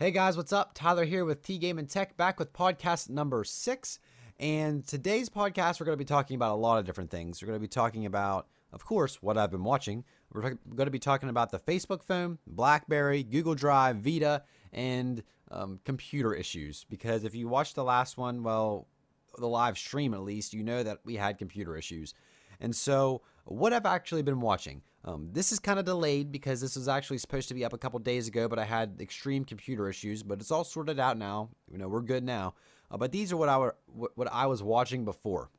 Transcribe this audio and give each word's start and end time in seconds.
Hey 0.00 0.12
guys, 0.12 0.34
what's 0.34 0.54
up? 0.54 0.70
Tyler 0.72 1.04
here 1.04 1.26
with 1.26 1.42
T 1.42 1.58
Game 1.58 1.78
and 1.78 1.86
Tech, 1.86 2.16
back 2.16 2.38
with 2.38 2.54
podcast 2.54 3.10
number 3.10 3.44
six. 3.44 3.98
And 4.38 4.82
today's 4.86 5.28
podcast, 5.28 5.78
we're 5.78 5.84
going 5.84 5.98
to 5.98 6.02
be 6.02 6.06
talking 6.06 6.36
about 6.36 6.54
a 6.54 6.56
lot 6.56 6.78
of 6.78 6.86
different 6.86 7.10
things. 7.10 7.42
We're 7.42 7.48
going 7.48 7.58
to 7.58 7.60
be 7.60 7.68
talking 7.68 8.06
about, 8.06 8.46
of 8.72 8.82
course, 8.82 9.16
what 9.20 9.36
I've 9.36 9.50
been 9.50 9.62
watching. 9.62 10.04
We're 10.32 10.40
going 10.40 10.86
to 10.86 10.90
be 10.90 10.98
talking 10.98 11.28
about 11.28 11.50
the 11.50 11.58
Facebook 11.58 12.02
phone, 12.02 12.38
Blackberry, 12.46 13.22
Google 13.22 13.54
Drive, 13.54 13.96
VEDA, 13.96 14.40
and 14.72 15.22
um, 15.50 15.80
computer 15.84 16.32
issues. 16.32 16.86
Because 16.88 17.24
if 17.24 17.34
you 17.34 17.46
watched 17.48 17.74
the 17.74 17.84
last 17.84 18.16
one, 18.16 18.42
well, 18.42 18.88
the 19.36 19.48
live 19.48 19.76
stream 19.76 20.14
at 20.14 20.22
least, 20.22 20.54
you 20.54 20.64
know 20.64 20.82
that 20.82 21.00
we 21.04 21.16
had 21.16 21.36
computer 21.36 21.76
issues. 21.76 22.14
And 22.58 22.74
so, 22.74 23.20
what 23.44 23.74
I've 23.74 23.84
actually 23.84 24.22
been 24.22 24.40
watching. 24.40 24.80
Um, 25.04 25.30
this 25.32 25.50
is 25.50 25.58
kind 25.58 25.78
of 25.78 25.86
delayed 25.86 26.30
because 26.30 26.60
this 26.60 26.76
was 26.76 26.88
actually 26.88 27.18
supposed 27.18 27.48
to 27.48 27.54
be 27.54 27.64
up 27.64 27.72
a 27.72 27.78
couple 27.78 27.98
days 28.00 28.28
ago, 28.28 28.48
but 28.48 28.58
I 28.58 28.64
had 28.64 28.98
extreme 29.00 29.44
computer 29.44 29.88
issues. 29.88 30.22
But 30.22 30.40
it's 30.40 30.50
all 30.50 30.64
sorted 30.64 31.00
out 31.00 31.16
now. 31.16 31.48
You 31.70 31.78
know, 31.78 31.88
we're 31.88 32.02
good 32.02 32.24
now. 32.24 32.54
Uh, 32.90 32.98
but 32.98 33.12
these 33.12 33.32
are 33.32 33.36
what 33.36 33.48
I 33.48 33.58
were, 33.58 33.76
what, 33.86 34.10
what 34.16 34.28
I 34.30 34.46
was 34.46 34.62
watching 34.62 35.04
before. 35.04 35.50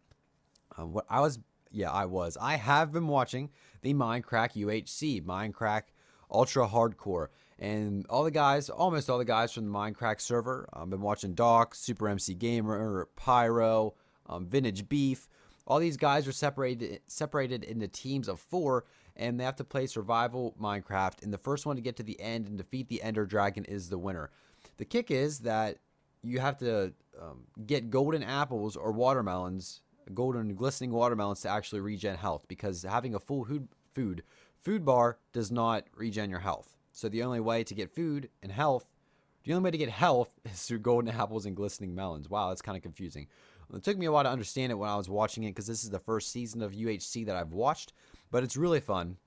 Um, 0.78 0.94
what 0.94 1.06
I 1.10 1.22
was, 1.22 1.40
yeah, 1.72 1.92
I 1.92 2.06
was. 2.06 2.38
I 2.40 2.56
have 2.56 2.92
been 2.92 3.08
watching 3.08 3.50
the 3.82 3.94
Minecraft 3.94 4.56
UHC, 4.56 5.24
Minecraft 5.24 5.86
Ultra 6.30 6.68
Hardcore, 6.68 7.28
and 7.58 8.06
all 8.10 8.24
the 8.24 8.32
guys, 8.32 8.70
almost 8.70 9.10
all 9.10 9.18
the 9.18 9.26
guys 9.26 9.52
from 9.52 9.66
the 9.66 9.72
Mindcrack 9.72 10.22
server. 10.22 10.68
I've 10.74 10.90
been 10.90 11.02
watching 11.02 11.34
Doc, 11.34 11.76
Super 11.76 12.08
MC 12.10 12.34
Gamer, 12.34 13.08
Pyro, 13.16 13.96
um, 14.28 14.46
Vintage 14.46 14.88
Beef. 14.88 15.28
All 15.68 15.80
these 15.80 15.98
guys 15.98 16.28
are 16.28 16.32
separated 16.32 17.02
separated 17.08 17.64
into 17.64 17.88
teams 17.88 18.28
of 18.28 18.40
four, 18.40 18.86
and 19.22 19.40
they 19.40 19.44
have 19.44 19.56
to 19.58 19.64
play 19.64 19.86
survival 19.86 20.56
Minecraft. 20.60 21.22
And 21.24 21.32
the 21.32 21.38
first 21.38 21.66
one 21.66 21.76
to 21.76 21.82
get 21.82 21.96
to 21.98 22.04
the 22.04 22.20
end 22.20 22.48
and 22.48 22.58
defeat 22.58 22.90
the 22.90 23.02
Ender 23.04 23.26
Dragon 23.26 23.64
is 23.66 23.88
the 23.88 23.98
winner. 23.98 24.32
The 24.78 24.86
kick 24.86 25.12
is 25.12 25.40
that 25.40 25.78
you 26.24 26.40
have 26.40 26.58
to 26.58 26.94
um, 27.22 27.44
get 27.66 27.92
golden 27.92 28.24
apples 28.24 28.76
or 28.76 28.92
watermelons, 28.92 29.82
golden 30.14 30.56
glistening 30.56 30.92
watermelons 30.92 31.42
to 31.42 31.50
actually 31.50 31.82
regen 31.82 32.16
health 32.16 32.46
because 32.48 32.82
having 32.82 33.14
a 33.14 33.20
full 33.20 33.48
food 33.94 34.24
food 34.64 34.86
bar 34.86 35.18
does 35.34 35.52
not 35.52 35.86
regen 35.96 36.30
your 36.30 36.40
health. 36.40 36.76
So 36.92 37.08
the 37.08 37.24
only 37.24 37.40
way 37.40 37.64
to 37.64 37.76
get 37.76 37.94
food 37.94 38.30
and 38.42 38.52
health, 38.52 38.88
the 39.44 39.54
only 39.54 39.66
way 39.66 39.72
to 39.72 39.78
get 39.78 39.90
health 39.90 40.32
is 40.46 40.64
through 40.64 40.80
golden 40.80 41.14
apples 41.14 41.46
and 41.46 41.56
glistening 41.56 41.94
melons. 41.94 42.28
Wow, 42.28 42.50
that's 42.50 42.62
kind 42.62 42.76
of 42.76 42.82
confusing. 42.82 43.28
It 43.74 43.84
took 43.84 43.98
me 43.98 44.06
a 44.06 44.12
while 44.12 44.24
to 44.24 44.30
understand 44.30 44.72
it 44.72 44.76
when 44.76 44.90
I 44.90 44.98
was 44.98 45.10
watching 45.10 45.44
it 45.44 45.50
because 45.50 45.68
this 45.68 45.84
is 45.84 45.90
the 45.90 46.00
first 46.00 46.32
season 46.32 46.62
of 46.62 46.74
UHC 46.74 47.26
that 47.26 47.36
I've 47.36 47.54
watched, 47.54 47.94
but 48.30 48.44
it's 48.44 48.58
really 48.58 48.80
fun. 48.80 49.18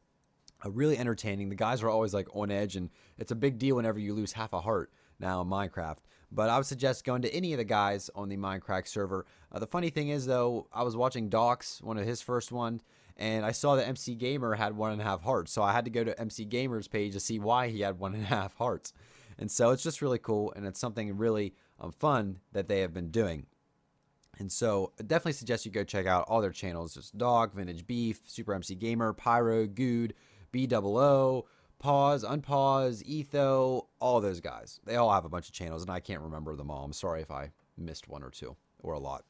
Uh, 0.64 0.70
really 0.70 0.98
entertaining. 0.98 1.48
The 1.48 1.54
guys 1.54 1.82
are 1.82 1.88
always 1.88 2.14
like 2.14 2.28
on 2.34 2.50
edge, 2.50 2.76
and 2.76 2.90
it's 3.18 3.32
a 3.32 3.36
big 3.36 3.58
deal 3.58 3.76
whenever 3.76 3.98
you 3.98 4.14
lose 4.14 4.32
half 4.32 4.52
a 4.52 4.60
heart 4.60 4.92
now 5.18 5.40
in 5.40 5.48
Minecraft. 5.48 5.98
But 6.30 6.50
I 6.50 6.56
would 6.56 6.66
suggest 6.66 7.04
going 7.04 7.22
to 7.22 7.34
any 7.34 7.52
of 7.52 7.58
the 7.58 7.64
guys 7.64 8.10
on 8.14 8.28
the 8.28 8.36
Mindcrack 8.36 8.88
server. 8.88 9.26
Uh, 9.52 9.58
the 9.58 9.66
funny 9.66 9.90
thing 9.90 10.08
is, 10.08 10.26
though, 10.26 10.66
I 10.72 10.82
was 10.82 10.96
watching 10.96 11.28
Docs, 11.28 11.80
one 11.82 11.96
of 11.96 12.06
his 12.06 12.22
first 12.22 12.50
ones, 12.50 12.82
and 13.16 13.44
I 13.44 13.52
saw 13.52 13.76
that 13.76 13.86
MC 13.86 14.14
Gamer 14.14 14.54
had 14.54 14.76
one 14.76 14.92
and 14.92 15.00
a 15.00 15.04
half 15.04 15.22
hearts. 15.22 15.52
So 15.52 15.62
I 15.62 15.72
had 15.72 15.84
to 15.84 15.90
go 15.90 16.02
to 16.02 16.18
MC 16.20 16.44
Gamer's 16.44 16.88
page 16.88 17.12
to 17.12 17.20
see 17.20 17.38
why 17.38 17.68
he 17.68 17.80
had 17.80 17.98
one 17.98 18.14
and 18.14 18.24
a 18.24 18.26
half 18.26 18.54
hearts. 18.56 18.92
And 19.38 19.50
so 19.50 19.70
it's 19.70 19.82
just 19.82 20.02
really 20.02 20.18
cool, 20.18 20.52
and 20.56 20.66
it's 20.66 20.80
something 20.80 21.16
really 21.16 21.54
um, 21.80 21.92
fun 21.92 22.40
that 22.52 22.66
they 22.66 22.80
have 22.80 22.92
been 22.92 23.10
doing. 23.10 23.46
And 24.38 24.50
so 24.50 24.92
I 24.98 25.02
definitely 25.02 25.32
suggest 25.32 25.64
you 25.64 25.72
go 25.72 25.84
check 25.84 26.06
out 26.06 26.24
all 26.28 26.40
their 26.40 26.50
channels. 26.50 26.94
There's 26.94 27.10
Dog, 27.10 27.54
Vintage 27.54 27.86
Beef, 27.86 28.20
Super 28.26 28.54
MC 28.54 28.74
Gamer, 28.74 29.12
Pyro, 29.12 29.66
Guude, 29.66 30.12
BOO, 30.52 31.44
Pause, 31.78 32.24
Unpause, 32.24 33.02
Etho, 33.04 33.88
all 34.00 34.20
those 34.20 34.40
guys. 34.40 34.80
They 34.84 34.96
all 34.96 35.12
have 35.12 35.24
a 35.24 35.28
bunch 35.28 35.48
of 35.48 35.54
channels, 35.54 35.82
and 35.82 35.90
I 35.90 36.00
can't 36.00 36.22
remember 36.22 36.56
them 36.56 36.70
all. 36.70 36.84
I'm 36.84 36.92
sorry 36.92 37.20
if 37.20 37.30
I 37.30 37.50
missed 37.76 38.08
one 38.08 38.22
or 38.22 38.30
two 38.30 38.56
or 38.82 38.94
a 38.94 38.98
lot. 38.98 39.24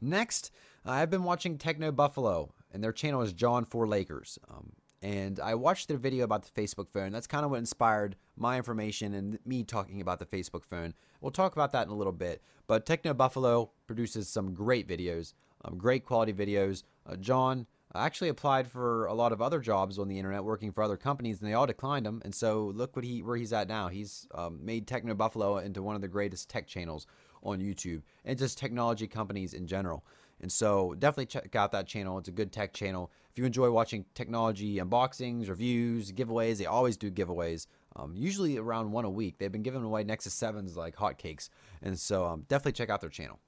Next, 0.00 0.50
I've 0.84 1.10
been 1.10 1.24
watching 1.24 1.58
Techno 1.58 1.90
Buffalo, 1.90 2.52
and 2.70 2.84
their 2.84 2.92
channel 2.92 3.22
is 3.22 3.34
Jon4Lakers. 3.34 4.38
Um, 4.50 4.74
and 5.04 5.38
I 5.38 5.54
watched 5.54 5.88
their 5.88 5.98
video 5.98 6.24
about 6.24 6.44
the 6.44 6.60
Facebook 6.62 6.88
phone. 6.88 7.12
That's 7.12 7.26
kind 7.26 7.44
of 7.44 7.50
what 7.50 7.58
inspired 7.58 8.16
my 8.38 8.56
information 8.56 9.12
and 9.12 9.38
me 9.44 9.62
talking 9.62 10.00
about 10.00 10.18
the 10.18 10.24
Facebook 10.24 10.64
phone. 10.64 10.94
We'll 11.20 11.30
talk 11.30 11.52
about 11.52 11.72
that 11.72 11.86
in 11.86 11.92
a 11.92 11.94
little 11.94 12.12
bit. 12.12 12.40
But 12.66 12.86
Techno 12.86 13.12
Buffalo 13.12 13.70
produces 13.86 14.30
some 14.30 14.54
great 14.54 14.88
videos, 14.88 15.34
um, 15.62 15.76
great 15.76 16.06
quality 16.06 16.32
videos. 16.32 16.84
Uh, 17.06 17.16
John 17.16 17.66
actually 17.94 18.30
applied 18.30 18.66
for 18.66 19.04
a 19.04 19.12
lot 19.12 19.32
of 19.32 19.42
other 19.42 19.60
jobs 19.60 19.98
on 19.98 20.08
the 20.08 20.16
internet, 20.16 20.42
working 20.42 20.72
for 20.72 20.82
other 20.82 20.96
companies, 20.96 21.38
and 21.38 21.50
they 21.50 21.54
all 21.54 21.66
declined 21.66 22.06
him. 22.06 22.22
And 22.24 22.34
so 22.34 22.72
look 22.74 22.96
what 22.96 23.04
he 23.04 23.22
where 23.22 23.36
he's 23.36 23.52
at 23.52 23.68
now. 23.68 23.88
He's 23.88 24.26
um, 24.34 24.64
made 24.64 24.86
Techno 24.86 25.12
Buffalo 25.12 25.58
into 25.58 25.82
one 25.82 25.96
of 25.96 26.00
the 26.00 26.08
greatest 26.08 26.48
tech 26.48 26.66
channels 26.66 27.06
on 27.42 27.60
YouTube 27.60 28.00
and 28.24 28.38
just 28.38 28.56
technology 28.56 29.06
companies 29.06 29.52
in 29.52 29.66
general. 29.66 30.02
And 30.44 30.52
so 30.52 30.94
definitely 30.98 31.24
check 31.24 31.56
out 31.56 31.72
that 31.72 31.86
channel. 31.86 32.18
It's 32.18 32.28
a 32.28 32.30
good 32.30 32.52
tech 32.52 32.74
channel. 32.74 33.10
If 33.32 33.38
you 33.38 33.46
enjoy 33.46 33.70
watching 33.70 34.04
technology 34.12 34.76
unboxings, 34.76 35.48
reviews, 35.48 36.12
giveaways, 36.12 36.58
they 36.58 36.66
always 36.66 36.98
do 36.98 37.10
giveaways. 37.10 37.66
Um, 37.96 38.12
usually 38.14 38.58
around 38.58 38.92
one 38.92 39.06
a 39.06 39.10
week. 39.10 39.38
They've 39.38 39.50
been 39.50 39.62
giving 39.62 39.82
away 39.82 40.04
Nexus 40.04 40.34
7s 40.38 40.76
like 40.76 40.96
hotcakes. 40.96 41.48
And 41.80 41.98
so 41.98 42.26
um, 42.26 42.44
definitely 42.46 42.72
check 42.72 42.90
out 42.90 43.00
their 43.00 43.08
channel. 43.08 43.40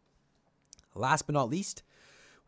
Last 0.95 1.27
but 1.27 1.35
not 1.35 1.51
least, 1.51 1.83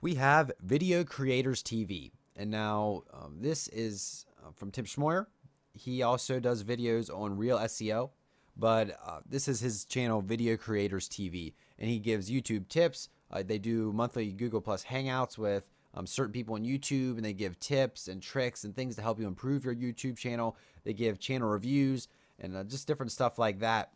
we 0.01 0.15
have 0.15 0.51
Video 0.63 1.05
Creators 1.05 1.63
TV. 1.63 2.13
And 2.35 2.51
now 2.51 3.03
um, 3.13 3.37
this 3.41 3.69
is 3.69 4.25
uh, 4.43 4.53
from 4.53 4.71
Tim 4.71 4.87
Schmoyer. 4.87 5.27
He 5.75 6.01
also 6.03 6.41
does 6.41 6.65
videos 6.65 7.15
on 7.15 7.37
ReelSEO, 7.37 8.13
but 8.57 8.99
uh, 9.07 9.21
this 9.29 9.47
is 9.47 9.61
his 9.61 9.85
channel, 9.85 10.23
Video 10.23 10.57
Creators 10.57 11.07
TV. 11.07 11.53
And 11.79 11.91
he 11.91 11.99
gives 11.99 12.31
YouTube 12.31 12.69
tips. 12.69 13.11
Uh, 13.31 13.43
they 13.45 13.59
do 13.59 13.93
monthly 13.93 14.33
Google 14.33 14.61
Plus 14.61 14.85
Hangouts 14.85 15.37
with 15.37 15.69
um, 15.95 16.07
certain 16.07 16.33
people 16.33 16.55
on 16.55 16.65
YouTube, 16.65 17.17
and 17.17 17.25
they 17.25 17.33
give 17.33 17.59
tips 17.61 18.09
and 18.09 18.23
tricks 18.23 18.65
and 18.65 18.75
things 18.75 18.97
to 18.97 19.03
help 19.03 19.19
you 19.19 19.27
improve 19.27 19.65
your 19.65 19.75
YouTube 19.75 20.17
channel. 20.17 20.57
They 20.85 20.93
give 20.93 21.19
channel 21.19 21.49
reviews 21.49 22.09
and 22.39 22.57
uh, 22.57 22.65
just 22.65 22.87
different 22.87 23.13
stuff 23.13 23.39
like 23.39 23.61
that. 23.61 23.93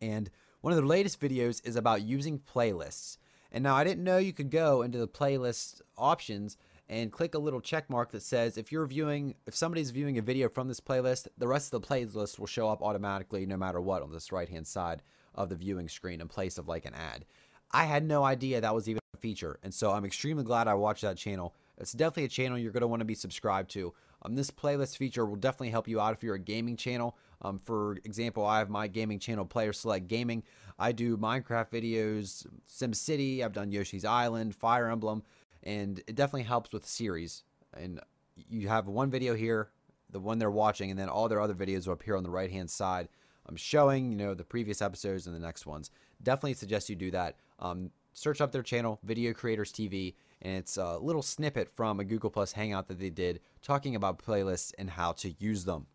And 0.00 0.30
one 0.60 0.72
of 0.72 0.78
the 0.78 0.86
latest 0.86 1.20
videos 1.20 1.64
is 1.66 1.76
about 1.76 2.02
using 2.02 2.40
playlists. 2.40 3.18
And 3.50 3.62
now 3.62 3.76
I 3.76 3.84
didn't 3.84 4.04
know 4.04 4.18
you 4.18 4.32
could 4.32 4.50
go 4.50 4.82
into 4.82 4.98
the 4.98 5.08
playlist 5.08 5.80
options 5.96 6.56
and 6.88 7.12
click 7.12 7.34
a 7.34 7.38
little 7.38 7.60
check 7.60 7.88
mark 7.88 8.10
that 8.10 8.22
says 8.22 8.58
if 8.58 8.72
you're 8.72 8.86
viewing, 8.86 9.34
if 9.46 9.54
somebody's 9.54 9.90
viewing 9.90 10.18
a 10.18 10.22
video 10.22 10.48
from 10.48 10.68
this 10.68 10.80
playlist, 10.80 11.28
the 11.38 11.48
rest 11.48 11.72
of 11.72 11.80
the 11.80 11.86
playlist 11.86 12.38
will 12.38 12.46
show 12.46 12.68
up 12.68 12.82
automatically 12.82 13.46
no 13.46 13.56
matter 13.56 13.80
what 13.80 14.02
on 14.02 14.12
this 14.12 14.32
right 14.32 14.48
hand 14.48 14.66
side 14.66 15.02
of 15.34 15.48
the 15.48 15.56
viewing 15.56 15.88
screen 15.88 16.20
in 16.20 16.28
place 16.28 16.58
of 16.58 16.68
like 16.68 16.84
an 16.84 16.94
ad. 16.94 17.24
I 17.72 17.84
had 17.84 18.04
no 18.04 18.22
idea 18.22 18.60
that 18.60 18.74
was 18.74 18.88
even 18.88 19.00
a 19.14 19.16
feature, 19.18 19.58
and 19.62 19.72
so 19.72 19.92
I'm 19.92 20.04
extremely 20.04 20.44
glad 20.44 20.68
I 20.68 20.74
watched 20.74 21.02
that 21.02 21.16
channel. 21.16 21.54
It's 21.78 21.92
definitely 21.92 22.24
a 22.24 22.28
channel 22.28 22.58
you're 22.58 22.72
going 22.72 22.82
to 22.82 22.86
want 22.86 23.00
to 23.00 23.06
be 23.06 23.14
subscribed 23.14 23.70
to. 23.70 23.94
Um, 24.22 24.36
this 24.36 24.50
playlist 24.50 24.96
feature 24.96 25.24
will 25.24 25.36
definitely 25.36 25.70
help 25.70 25.88
you 25.88 26.00
out 26.00 26.12
if 26.12 26.22
you're 26.22 26.34
a 26.34 26.38
gaming 26.38 26.76
channel. 26.76 27.16
Um, 27.40 27.58
for 27.58 27.96
example, 28.04 28.44
I 28.46 28.58
have 28.58 28.70
my 28.70 28.86
gaming 28.86 29.18
channel, 29.18 29.44
Player 29.44 29.72
Select 29.72 30.06
Gaming. 30.06 30.44
I 30.78 30.92
do 30.92 31.16
Minecraft 31.16 31.70
videos, 31.70 32.46
SimCity, 32.68 33.42
I've 33.42 33.52
done 33.52 33.72
Yoshi's 33.72 34.04
Island, 34.04 34.54
Fire 34.54 34.88
Emblem, 34.90 35.22
and 35.62 35.98
it 36.06 36.14
definitely 36.14 36.44
helps 36.44 36.72
with 36.72 36.86
series. 36.86 37.42
And 37.74 38.00
you 38.48 38.68
have 38.68 38.86
one 38.86 39.10
video 39.10 39.34
here, 39.34 39.70
the 40.10 40.20
one 40.20 40.38
they're 40.38 40.50
watching, 40.50 40.90
and 40.90 40.98
then 40.98 41.08
all 41.08 41.28
their 41.28 41.40
other 41.40 41.54
videos 41.54 41.86
will 41.86 41.94
appear 41.94 42.16
on 42.16 42.22
the 42.22 42.30
right 42.30 42.50
hand 42.50 42.70
side. 42.70 43.08
I'm 43.46 43.56
showing, 43.56 44.12
you 44.12 44.18
know, 44.18 44.34
the 44.34 44.44
previous 44.44 44.80
episodes 44.80 45.26
and 45.26 45.34
the 45.34 45.40
next 45.40 45.66
ones. 45.66 45.90
Definitely 46.22 46.54
suggest 46.54 46.88
you 46.88 46.94
do 46.94 47.10
that. 47.10 47.36
Um, 47.62 47.90
search 48.12 48.40
up 48.42 48.52
their 48.52 48.62
channel, 48.62 48.98
Video 49.02 49.32
Creators 49.32 49.72
TV, 49.72 50.14
and 50.42 50.56
it's 50.56 50.76
a 50.76 50.98
little 50.98 51.22
snippet 51.22 51.70
from 51.74 52.00
a 52.00 52.04
Google 52.04 52.28
Plus 52.28 52.52
Hangout 52.52 52.88
that 52.88 52.98
they 52.98 53.08
did 53.08 53.40
talking 53.62 53.94
about 53.94 54.22
playlists 54.22 54.72
and 54.76 54.90
how 54.90 55.12
to 55.12 55.32
use 55.38 55.64
them. 55.64 55.86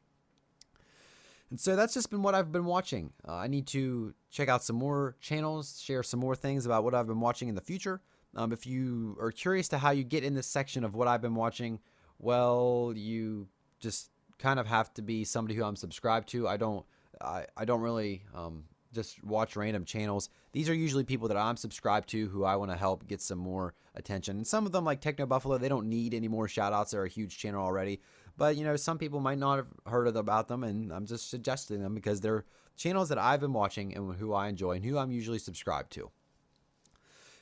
And 1.50 1.60
so 1.60 1.76
that's 1.76 1.94
just 1.94 2.10
been 2.10 2.24
what 2.24 2.36
I've 2.36 2.52
been 2.52 2.66
watching. 2.66 3.14
Uh, 3.28 3.36
I 3.36 3.48
need 3.48 3.68
to 3.68 4.14
check 4.30 4.50
out 4.50 4.64
some 4.64 4.76
more 4.76 5.16
channels, 5.22 5.80
share 5.82 6.04
some 6.04 6.20
more 6.20 6.36
things 6.36 6.66
about 6.66 6.84
what 6.84 6.94
I've 6.94 7.08
been 7.08 7.22
watching 7.22 7.48
in 7.48 7.56
the 7.56 7.62
future. 7.62 8.02
Um, 8.36 8.52
if 8.52 8.68
you 8.68 9.18
are 9.20 9.32
curious 9.32 9.68
to 9.70 9.78
how 9.78 9.92
you 9.92 10.04
get 10.04 10.24
in 10.24 10.34
this 10.34 10.48
section 10.48 10.84
of 10.84 10.96
what 10.96 11.08
I've 11.08 11.22
been 11.22 11.36
watching, 11.36 11.80
well, 12.20 12.94
you 12.96 13.48
just 13.80 14.10
kind 14.40 14.60
of 14.60 14.68
have 14.68 14.94
to 14.96 15.02
be 15.02 15.24
somebody 15.24 15.56
who 15.56 15.64
I'm 15.64 15.76
subscribed 15.76 16.30
to. 16.30 16.48
I 16.48 16.58
don't, 16.58 16.86
I, 17.22 17.46
I 17.56 17.66
don't 17.66 17.82
really 17.82 18.24
um, 18.36 18.66
just 18.98 19.24
watch 19.24 19.56
random 19.56 19.86
channels. 19.86 20.30
These 20.52 20.70
are 20.70 20.74
usually 20.74 21.04
people 21.04 21.28
that 21.28 21.38
I'm 21.38 21.56
subscribed 21.56 22.10
to 22.10 22.28
who 22.30 22.44
I 22.44 22.56
want 22.56 22.72
to 22.72 22.78
help 22.78 23.08
get 23.08 23.22
some 23.22 23.38
more 23.38 23.76
attention. 23.94 24.38
And 24.38 24.48
some 24.48 24.66
of 24.66 24.72
them, 24.72 24.84
like 24.84 25.02
Techno 25.02 25.28
Buffalo, 25.28 25.58
they 25.58 25.70
don't 25.70 25.88
need 25.88 26.16
any 26.16 26.28
more 26.28 26.48
shout 26.48 26.74
outs. 26.74 26.92
They're 26.92 27.04
a 27.04 27.10
huge 27.10 27.38
channel 27.38 27.64
already. 27.64 28.02
But 28.38 28.58
you 28.58 28.66
know, 28.66 28.76
some 28.76 28.98
people 28.98 29.20
might 29.20 29.38
not 29.38 29.58
have 29.58 29.68
heard 29.86 30.08
about 30.08 30.48
them, 30.48 30.64
and 30.64 30.92
I'm 30.92 31.06
just 31.06 31.30
suggesting 31.30 31.82
them 31.82 31.94
because 31.94 32.22
they're 32.22 32.46
channels 32.76 33.10
that 33.10 33.18
I've 33.18 33.40
been 33.40 33.54
watching 33.54 33.96
and 33.96 34.16
who 34.16 34.34
I 34.34 34.48
enjoy 34.48 34.74
and 34.74 34.86
who 34.86 34.98
I'm 34.98 35.12
usually 35.12 35.40
subscribed 35.40 35.92
to. 35.94 36.10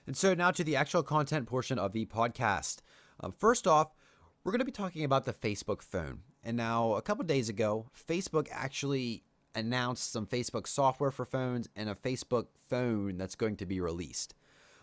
And 0.05 0.15
so 0.15 0.33
now 0.33 0.51
to 0.51 0.63
the 0.63 0.75
actual 0.75 1.03
content 1.03 1.47
portion 1.47 1.79
of 1.79 1.93
the 1.93 2.05
podcast. 2.05 2.79
Um, 3.19 3.31
first 3.31 3.65
off, 3.65 3.95
we're 4.43 4.51
going 4.51 4.59
to 4.59 4.65
be 4.65 4.71
talking 4.71 5.03
about 5.03 5.25
the 5.25 5.33
Facebook 5.33 5.81
phone. 5.81 6.19
And 6.43 6.55
now, 6.55 6.93
a 6.93 7.01
couple 7.01 7.25
days 7.25 7.49
ago, 7.49 7.87
Facebook 8.07 8.47
actually 8.51 9.23
announced 9.55 10.11
some 10.11 10.27
Facebook 10.27 10.67
software 10.67 11.11
for 11.11 11.25
phones 11.25 11.67
and 11.75 11.89
a 11.89 11.95
Facebook 11.95 12.47
phone 12.69 13.17
that's 13.17 13.35
going 13.35 13.55
to 13.57 13.65
be 13.65 13.79
released. 13.79 14.35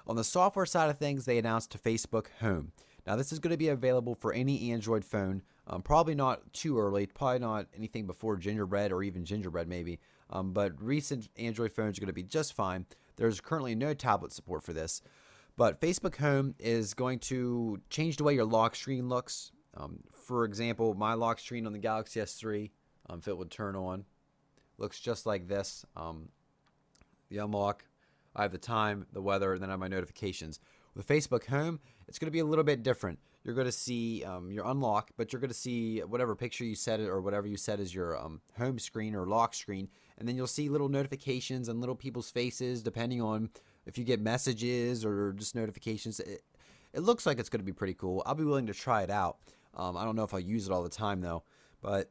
On 0.06 0.16
the 0.16 0.24
software 0.24 0.66
side 0.66 0.90
of 0.90 0.98
things, 0.98 1.24
they 1.24 1.38
announced 1.38 1.76
Facebook 1.82 2.26
Home. 2.40 2.72
Now, 3.06 3.16
this 3.16 3.32
is 3.32 3.38
going 3.38 3.52
to 3.52 3.58
be 3.58 3.68
available 3.68 4.14
for 4.14 4.32
any 4.32 4.72
Android 4.72 5.04
phone. 5.04 5.42
Um, 5.66 5.82
probably 5.82 6.14
not 6.14 6.52
too 6.52 6.78
early, 6.78 7.06
probably 7.06 7.38
not 7.38 7.66
anything 7.76 8.06
before 8.06 8.36
Gingerbread 8.36 8.92
or 8.92 9.02
even 9.02 9.24
Gingerbread, 9.24 9.68
maybe. 9.68 10.00
Um, 10.30 10.52
but 10.52 10.80
recent 10.82 11.28
Android 11.36 11.72
phones 11.72 11.98
are 11.98 12.00
going 12.00 12.08
to 12.08 12.12
be 12.12 12.22
just 12.22 12.54
fine. 12.54 12.86
There's 13.16 13.40
currently 13.40 13.74
no 13.74 13.94
tablet 13.94 14.32
support 14.32 14.62
for 14.62 14.72
this. 14.72 15.02
But 15.56 15.80
Facebook 15.80 16.16
Home 16.16 16.54
is 16.58 16.94
going 16.94 17.18
to 17.20 17.80
change 17.90 18.16
the 18.16 18.24
way 18.24 18.34
your 18.34 18.44
lock 18.44 18.74
screen 18.74 19.08
looks. 19.08 19.52
Um, 19.76 20.00
for 20.12 20.44
example, 20.44 20.94
my 20.94 21.14
lock 21.14 21.38
screen 21.38 21.66
on 21.66 21.72
the 21.72 21.78
Galaxy 21.78 22.20
S3, 22.20 22.70
um, 23.08 23.18
if 23.18 23.28
it 23.28 23.36
would 23.36 23.50
turn 23.50 23.76
on, 23.76 24.04
looks 24.82 25.00
just 25.00 25.24
like 25.24 25.48
this. 25.48 25.86
Um, 25.96 26.28
the 27.30 27.38
unlock, 27.38 27.84
I 28.36 28.42
have 28.42 28.52
the 28.52 28.58
time, 28.58 29.06
the 29.12 29.22
weather, 29.22 29.54
and 29.54 29.62
then 29.62 29.70
I 29.70 29.74
have 29.74 29.80
my 29.80 29.88
notifications. 29.88 30.60
With 30.94 31.06
Facebook 31.06 31.46
Home, 31.46 31.80
it's 32.08 32.18
going 32.18 32.26
to 32.26 32.32
be 32.32 32.40
a 32.40 32.44
little 32.44 32.64
bit 32.64 32.82
different. 32.82 33.18
You're 33.44 33.54
going 33.54 33.66
to 33.66 33.72
see 33.72 34.22
um, 34.24 34.50
your 34.50 34.66
unlock, 34.66 35.10
but 35.16 35.32
you're 35.32 35.40
going 35.40 35.50
to 35.50 35.54
see 35.54 36.00
whatever 36.00 36.36
picture 36.36 36.64
you 36.64 36.74
set 36.74 37.00
it 37.00 37.08
or 37.08 37.20
whatever 37.20 37.46
you 37.46 37.56
set 37.56 37.80
as 37.80 37.94
your 37.94 38.18
um, 38.18 38.40
home 38.58 38.78
screen 38.78 39.14
or 39.14 39.26
lock 39.26 39.54
screen, 39.54 39.88
and 40.18 40.28
then 40.28 40.36
you'll 40.36 40.46
see 40.46 40.68
little 40.68 40.88
notifications 40.88 41.68
and 41.68 41.80
little 41.80 41.96
people's 41.96 42.30
faces 42.30 42.82
depending 42.82 43.22
on 43.22 43.50
if 43.86 43.96
you 43.96 44.04
get 44.04 44.20
messages 44.20 45.04
or 45.04 45.32
just 45.32 45.54
notifications. 45.54 46.20
It, 46.20 46.42
it 46.92 47.00
looks 47.00 47.24
like 47.24 47.38
it's 47.38 47.48
going 47.48 47.60
to 47.60 47.64
be 47.64 47.72
pretty 47.72 47.94
cool. 47.94 48.22
I'll 48.26 48.34
be 48.34 48.44
willing 48.44 48.66
to 48.66 48.74
try 48.74 49.02
it 49.02 49.10
out. 49.10 49.38
Um, 49.74 49.96
I 49.96 50.04
don't 50.04 50.14
know 50.14 50.24
if 50.24 50.34
I'll 50.34 50.40
use 50.40 50.66
it 50.66 50.72
all 50.72 50.82
the 50.82 50.90
time 50.90 51.20
though, 51.20 51.42
but 51.80 52.10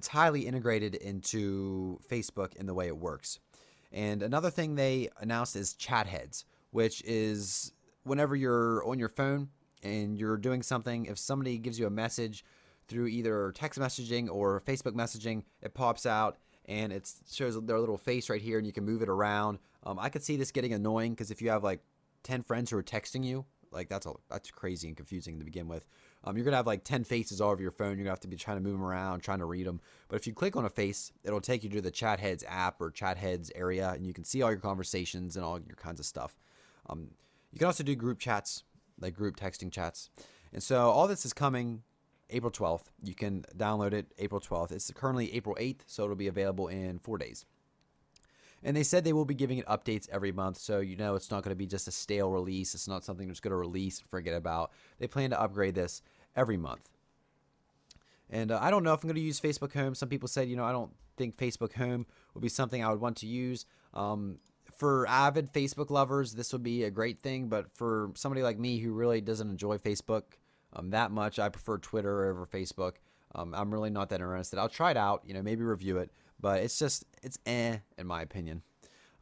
it's 0.00 0.08
highly 0.08 0.46
integrated 0.46 0.94
into 0.94 2.00
Facebook 2.10 2.56
in 2.56 2.64
the 2.64 2.72
way 2.72 2.86
it 2.86 2.96
works. 2.96 3.38
And 3.92 4.22
another 4.22 4.48
thing 4.48 4.74
they 4.74 5.10
announced 5.20 5.56
is 5.56 5.74
chat 5.74 6.06
heads, 6.06 6.46
which 6.70 7.02
is 7.04 7.74
whenever 8.04 8.34
you're 8.34 8.82
on 8.88 8.98
your 8.98 9.10
phone 9.10 9.50
and 9.82 10.16
you're 10.16 10.38
doing 10.38 10.62
something, 10.62 11.04
if 11.04 11.18
somebody 11.18 11.58
gives 11.58 11.78
you 11.78 11.86
a 11.86 11.90
message 11.90 12.46
through 12.88 13.08
either 13.08 13.52
text 13.54 13.78
messaging 13.78 14.30
or 14.30 14.62
Facebook 14.62 14.94
messaging, 14.94 15.42
it 15.60 15.74
pops 15.74 16.06
out 16.06 16.38
and 16.64 16.94
it 16.94 17.12
shows 17.30 17.62
their 17.66 17.78
little 17.78 17.98
face 17.98 18.30
right 18.30 18.40
here 18.40 18.56
and 18.56 18.66
you 18.66 18.72
can 18.72 18.86
move 18.86 19.02
it 19.02 19.10
around. 19.10 19.58
Um, 19.84 19.98
I 19.98 20.08
could 20.08 20.24
see 20.24 20.38
this 20.38 20.50
getting 20.50 20.72
annoying 20.72 21.12
because 21.12 21.30
if 21.30 21.42
you 21.42 21.50
have 21.50 21.62
like 21.62 21.80
10 22.22 22.42
friends 22.42 22.70
who 22.70 22.78
are 22.78 22.82
texting 22.82 23.22
you, 23.22 23.44
like 23.70 23.90
that's 23.90 24.06
a, 24.06 24.14
that's 24.30 24.50
crazy 24.50 24.88
and 24.88 24.96
confusing 24.96 25.38
to 25.40 25.44
begin 25.44 25.68
with. 25.68 25.84
Um, 26.24 26.36
you're 26.36 26.44
gonna 26.44 26.56
have 26.56 26.66
like 26.66 26.84
10 26.84 27.04
faces 27.04 27.40
all 27.40 27.50
over 27.50 27.62
your 27.62 27.70
phone. 27.70 27.90
You're 27.96 28.04
gonna 28.04 28.10
have 28.10 28.20
to 28.20 28.28
be 28.28 28.36
trying 28.36 28.58
to 28.58 28.62
move 28.62 28.72
them 28.72 28.84
around, 28.84 29.20
trying 29.20 29.38
to 29.38 29.46
read 29.46 29.66
them. 29.66 29.80
But 30.08 30.16
if 30.16 30.26
you 30.26 30.34
click 30.34 30.56
on 30.56 30.64
a 30.64 30.70
face, 30.70 31.12
it'll 31.24 31.40
take 31.40 31.64
you 31.64 31.70
to 31.70 31.80
the 31.80 31.90
Chat 31.90 32.20
Heads 32.20 32.44
app 32.46 32.80
or 32.80 32.90
Chat 32.90 33.16
Heads 33.16 33.50
area, 33.54 33.90
and 33.90 34.06
you 34.06 34.12
can 34.12 34.24
see 34.24 34.42
all 34.42 34.50
your 34.50 34.60
conversations 34.60 35.36
and 35.36 35.44
all 35.44 35.58
your 35.58 35.76
kinds 35.76 36.00
of 36.00 36.06
stuff. 36.06 36.36
Um, 36.88 37.08
you 37.52 37.58
can 37.58 37.66
also 37.66 37.82
do 37.82 37.94
group 37.94 38.18
chats, 38.18 38.64
like 39.00 39.14
group 39.14 39.36
texting 39.36 39.72
chats. 39.72 40.10
And 40.52 40.62
so 40.62 40.90
all 40.90 41.08
this 41.08 41.24
is 41.24 41.32
coming 41.32 41.82
April 42.28 42.50
12th. 42.50 42.84
You 43.02 43.14
can 43.14 43.44
download 43.56 43.92
it 43.92 44.12
April 44.18 44.40
12th. 44.40 44.72
It's 44.72 44.90
currently 44.92 45.34
April 45.34 45.56
8th, 45.60 45.80
so 45.86 46.04
it'll 46.04 46.16
be 46.16 46.26
available 46.26 46.68
in 46.68 46.98
four 46.98 47.18
days. 47.18 47.44
And 48.62 48.76
they 48.76 48.82
said 48.82 49.04
they 49.04 49.12
will 49.12 49.24
be 49.24 49.34
giving 49.34 49.58
it 49.58 49.66
updates 49.66 50.08
every 50.10 50.32
month, 50.32 50.58
so 50.58 50.80
you 50.80 50.94
know 50.94 51.14
it's 51.14 51.30
not 51.30 51.42
going 51.42 51.52
to 51.52 51.58
be 51.58 51.66
just 51.66 51.88
a 51.88 51.90
stale 51.90 52.30
release. 52.30 52.74
It's 52.74 52.88
not 52.88 53.04
something 53.04 53.26
that's 53.26 53.40
going 53.40 53.52
to 53.52 53.56
release 53.56 54.00
and 54.00 54.08
forget 54.10 54.34
about. 54.34 54.70
They 54.98 55.06
plan 55.06 55.30
to 55.30 55.40
upgrade 55.40 55.74
this 55.74 56.02
every 56.36 56.58
month. 56.58 56.88
And 58.28 58.52
uh, 58.52 58.58
I 58.60 58.70
don't 58.70 58.84
know 58.84 58.92
if 58.92 59.02
I'm 59.02 59.08
going 59.08 59.16
to 59.16 59.20
use 59.20 59.40
Facebook 59.40 59.72
Home. 59.72 59.94
Some 59.94 60.08
people 60.08 60.28
said, 60.28 60.48
you 60.48 60.56
know, 60.56 60.64
I 60.64 60.72
don't 60.72 60.92
think 61.16 61.36
Facebook 61.36 61.72
Home 61.74 62.06
would 62.34 62.42
be 62.42 62.48
something 62.48 62.84
I 62.84 62.90
would 62.90 63.00
want 63.00 63.16
to 63.18 63.26
use. 63.26 63.66
Um, 63.94 64.38
for 64.76 65.06
avid 65.08 65.52
Facebook 65.52 65.90
lovers, 65.90 66.34
this 66.34 66.52
would 66.52 66.62
be 66.62 66.84
a 66.84 66.90
great 66.90 67.20
thing. 67.20 67.48
But 67.48 67.74
for 67.74 68.12
somebody 68.14 68.42
like 68.42 68.58
me 68.58 68.78
who 68.78 68.92
really 68.92 69.20
doesn't 69.20 69.50
enjoy 69.50 69.78
Facebook 69.78 70.22
um, 70.72 70.90
that 70.90 71.10
much, 71.10 71.38
I 71.38 71.48
prefer 71.48 71.78
Twitter 71.78 72.30
over 72.30 72.46
Facebook. 72.46 72.94
Um, 73.34 73.54
I'm 73.54 73.72
really 73.72 73.90
not 73.90 74.08
that 74.10 74.16
interested. 74.16 74.58
I'll 74.58 74.68
try 74.68 74.90
it 74.90 74.96
out, 74.96 75.22
you 75.24 75.34
know, 75.34 75.42
maybe 75.42 75.62
review 75.62 75.98
it, 75.98 76.10
but 76.40 76.62
it's 76.62 76.78
just 76.78 77.04
it's 77.22 77.38
eh 77.46 77.78
in 77.98 78.06
my 78.06 78.22
opinion. 78.22 78.62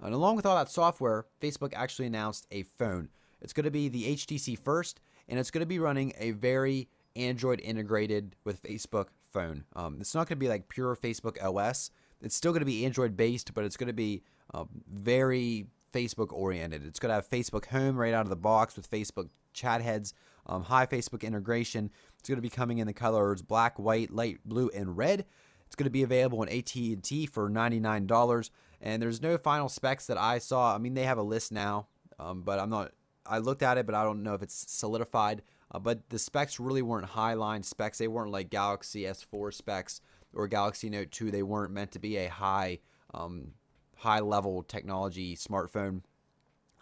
And 0.00 0.14
along 0.14 0.36
with 0.36 0.46
all 0.46 0.56
that 0.56 0.70
software, 0.70 1.26
Facebook 1.40 1.72
actually 1.74 2.06
announced 2.06 2.46
a 2.50 2.62
phone. 2.62 3.08
It's 3.40 3.52
going 3.52 3.64
to 3.64 3.70
be 3.70 3.88
the 3.88 4.14
HTC 4.14 4.58
First, 4.58 5.00
and 5.28 5.38
it's 5.38 5.50
going 5.50 5.60
to 5.60 5.66
be 5.66 5.78
running 5.78 6.12
a 6.18 6.32
very 6.32 6.88
Android 7.16 7.60
integrated 7.60 8.36
with 8.44 8.62
Facebook 8.62 9.06
phone. 9.32 9.64
Um, 9.74 9.98
it's 10.00 10.14
not 10.14 10.28
going 10.28 10.36
to 10.36 10.44
be 10.44 10.48
like 10.48 10.68
pure 10.68 10.96
Facebook 10.96 11.42
OS. 11.42 11.90
It's 12.22 12.34
still 12.34 12.52
going 12.52 12.60
to 12.60 12.66
be 12.66 12.84
Android 12.84 13.16
based, 13.16 13.54
but 13.54 13.64
it's 13.64 13.76
going 13.76 13.88
to 13.88 13.92
be 13.92 14.22
um, 14.54 14.68
very 14.92 15.66
Facebook 15.92 16.32
oriented. 16.32 16.84
It's 16.84 16.98
going 16.98 17.10
to 17.10 17.14
have 17.14 17.28
Facebook 17.28 17.66
Home 17.66 17.96
right 17.96 18.14
out 18.14 18.22
of 18.22 18.30
the 18.30 18.36
box 18.36 18.76
with 18.76 18.90
Facebook 18.90 19.28
chat 19.52 19.80
heads, 19.80 20.14
um, 20.46 20.62
high 20.62 20.86
Facebook 20.86 21.22
integration. 21.22 21.90
It's 22.18 22.28
going 22.28 22.36
to 22.36 22.42
be 22.42 22.50
coming 22.50 22.78
in 22.78 22.86
the 22.86 22.92
colors 22.92 23.42
black, 23.42 23.78
white, 23.78 24.10
light 24.10 24.38
blue, 24.44 24.70
and 24.74 24.96
red. 24.96 25.26
It's 25.68 25.76
going 25.76 25.84
to 25.84 25.90
be 25.90 26.02
available 26.02 26.40
on 26.40 26.48
AT&T 26.48 27.26
for 27.26 27.50
$99, 27.50 28.50
and 28.80 29.02
there's 29.02 29.20
no 29.20 29.36
final 29.36 29.68
specs 29.68 30.06
that 30.06 30.16
I 30.16 30.38
saw. 30.38 30.74
I 30.74 30.78
mean, 30.78 30.94
they 30.94 31.04
have 31.04 31.18
a 31.18 31.22
list 31.22 31.52
now, 31.52 31.88
um, 32.18 32.40
but 32.40 32.58
I'm 32.58 32.70
not. 32.70 32.92
I 33.26 33.38
looked 33.38 33.62
at 33.62 33.76
it, 33.76 33.84
but 33.84 33.94
I 33.94 34.02
don't 34.02 34.22
know 34.22 34.32
if 34.32 34.42
it's 34.42 34.64
solidified. 34.72 35.42
Uh, 35.70 35.78
but 35.78 36.08
the 36.08 36.18
specs 36.18 36.58
really 36.58 36.80
weren't 36.80 37.04
high 37.04 37.34
line 37.34 37.62
specs. 37.62 37.98
They 37.98 38.08
weren't 38.08 38.30
like 38.30 38.48
Galaxy 38.48 39.02
S4 39.02 39.52
specs 39.52 40.00
or 40.32 40.48
Galaxy 40.48 40.88
Note 40.88 41.10
2. 41.10 41.30
They 41.30 41.42
weren't 41.42 41.72
meant 41.72 41.92
to 41.92 41.98
be 41.98 42.16
a 42.16 42.28
high 42.28 42.78
um, 43.12 43.52
high 43.96 44.20
level 44.20 44.62
technology 44.62 45.36
smartphone. 45.36 46.00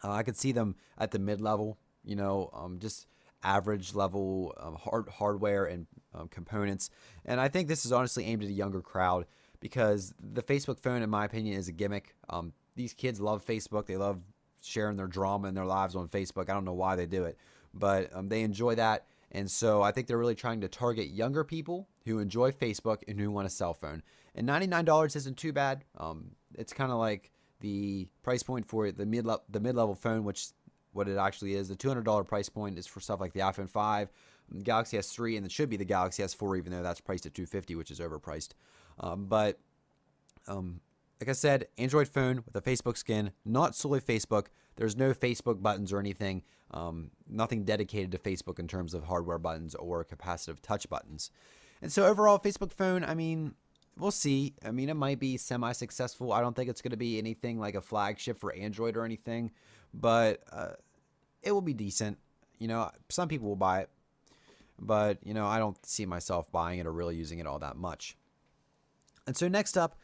Uh, 0.04 0.12
I 0.12 0.22
could 0.22 0.36
see 0.36 0.52
them 0.52 0.76
at 0.96 1.10
the 1.10 1.18
mid 1.18 1.40
level, 1.40 1.78
you 2.04 2.14
know, 2.14 2.50
um, 2.52 2.78
just 2.78 3.08
average 3.42 3.94
level 3.94 4.54
um, 4.58 4.76
hard 4.76 5.08
hardware 5.08 5.64
and 5.64 5.86
um, 6.16 6.28
components. 6.28 6.90
And 7.24 7.40
I 7.40 7.48
think 7.48 7.68
this 7.68 7.84
is 7.84 7.92
honestly 7.92 8.24
aimed 8.24 8.42
at 8.42 8.48
a 8.48 8.52
younger 8.52 8.80
crowd 8.80 9.26
because 9.60 10.14
the 10.20 10.42
Facebook 10.42 10.80
phone, 10.80 11.02
in 11.02 11.10
my 11.10 11.24
opinion, 11.24 11.58
is 11.58 11.68
a 11.68 11.72
gimmick. 11.72 12.14
Um, 12.28 12.52
these 12.74 12.92
kids 12.92 13.20
love 13.20 13.44
Facebook. 13.44 13.86
They 13.86 13.96
love 13.96 14.20
sharing 14.60 14.96
their 14.96 15.06
drama 15.06 15.48
and 15.48 15.56
their 15.56 15.66
lives 15.66 15.96
on 15.96 16.08
Facebook. 16.08 16.50
I 16.50 16.54
don't 16.54 16.64
know 16.64 16.74
why 16.74 16.96
they 16.96 17.06
do 17.06 17.24
it, 17.24 17.38
but 17.72 18.14
um, 18.14 18.28
they 18.28 18.42
enjoy 18.42 18.74
that. 18.76 19.06
And 19.32 19.50
so 19.50 19.82
I 19.82 19.92
think 19.92 20.06
they're 20.06 20.18
really 20.18 20.34
trying 20.34 20.60
to 20.60 20.68
target 20.68 21.08
younger 21.08 21.44
people 21.44 21.88
who 22.04 22.20
enjoy 22.20 22.52
Facebook 22.52 23.02
and 23.08 23.18
who 23.18 23.30
want 23.30 23.46
a 23.46 23.50
cell 23.50 23.74
phone. 23.74 24.02
And 24.34 24.48
$99 24.48 25.16
isn't 25.16 25.36
too 25.36 25.52
bad. 25.52 25.84
Um, 25.98 26.32
it's 26.54 26.72
kind 26.72 26.92
of 26.92 26.98
like 26.98 27.32
the 27.60 28.06
price 28.22 28.42
point 28.42 28.66
for 28.66 28.90
the 28.92 29.06
mid 29.06 29.26
the 29.48 29.60
mid 29.60 29.74
level 29.74 29.94
phone, 29.94 30.24
which 30.24 30.48
what 30.92 31.08
it 31.08 31.18
actually 31.18 31.54
is. 31.54 31.68
The 31.68 31.76
$200 31.76 32.26
price 32.26 32.48
point 32.48 32.78
is 32.78 32.86
for 32.86 33.00
stuff 33.00 33.20
like 33.20 33.32
the 33.32 33.40
iPhone 33.40 33.68
5, 33.68 34.10
Galaxy 34.62 34.96
S3, 34.96 35.36
and 35.36 35.46
it 35.46 35.52
should 35.52 35.68
be 35.68 35.76
the 35.76 35.84
Galaxy 35.84 36.22
S4, 36.22 36.58
even 36.58 36.72
though 36.72 36.82
that's 36.82 37.00
priced 37.00 37.26
at 37.26 37.34
250, 37.34 37.74
which 37.74 37.90
is 37.90 38.00
overpriced. 38.00 38.50
Um, 39.00 39.26
but 39.26 39.58
um, 40.46 40.80
like 41.20 41.28
I 41.28 41.32
said, 41.32 41.68
Android 41.78 42.08
phone 42.08 42.42
with 42.44 42.56
a 42.56 42.60
Facebook 42.60 42.96
skin, 42.96 43.32
not 43.44 43.74
solely 43.74 44.00
Facebook. 44.00 44.46
There's 44.76 44.96
no 44.96 45.12
Facebook 45.12 45.62
buttons 45.62 45.92
or 45.92 45.98
anything. 45.98 46.42
Um, 46.70 47.10
nothing 47.28 47.64
dedicated 47.64 48.12
to 48.12 48.18
Facebook 48.18 48.58
in 48.58 48.68
terms 48.68 48.92
of 48.92 49.04
hardware 49.04 49.38
buttons 49.38 49.74
or 49.74 50.04
capacitive 50.04 50.60
touch 50.60 50.88
buttons. 50.88 51.30
And 51.80 51.92
so 51.92 52.06
overall, 52.06 52.38
Facebook 52.38 52.72
phone, 52.72 53.04
I 53.04 53.14
mean, 53.14 53.54
we'll 53.98 54.10
see. 54.10 54.54
I 54.64 54.70
mean, 54.70 54.88
it 54.88 54.96
might 54.96 55.18
be 55.18 55.36
semi 55.36 55.72
successful. 55.72 56.32
I 56.32 56.40
don't 56.40 56.54
think 56.54 56.68
it's 56.68 56.82
going 56.82 56.90
to 56.90 56.96
be 56.96 57.18
anything 57.18 57.58
like 57.58 57.74
a 57.74 57.80
flagship 57.80 58.38
for 58.38 58.52
Android 58.52 58.96
or 58.96 59.04
anything, 59.04 59.52
but 59.94 60.42
uh, 60.52 60.72
it 61.42 61.52
will 61.52 61.62
be 61.62 61.74
decent. 61.74 62.18
You 62.58 62.68
know, 62.68 62.90
some 63.08 63.28
people 63.28 63.48
will 63.48 63.56
buy 63.56 63.80
it, 63.80 63.90
but, 64.78 65.18
you 65.24 65.34
know, 65.34 65.46
I 65.46 65.58
don't 65.58 65.84
see 65.84 66.06
myself 66.06 66.50
buying 66.50 66.78
it 66.78 66.86
or 66.86 66.92
really 66.92 67.16
using 67.16 67.38
it 67.38 67.46
all 67.46 67.58
that 67.60 67.76
much. 67.76 68.16
And 69.26 69.36
so 69.36 69.48
next 69.48 69.76
up, 69.76 69.96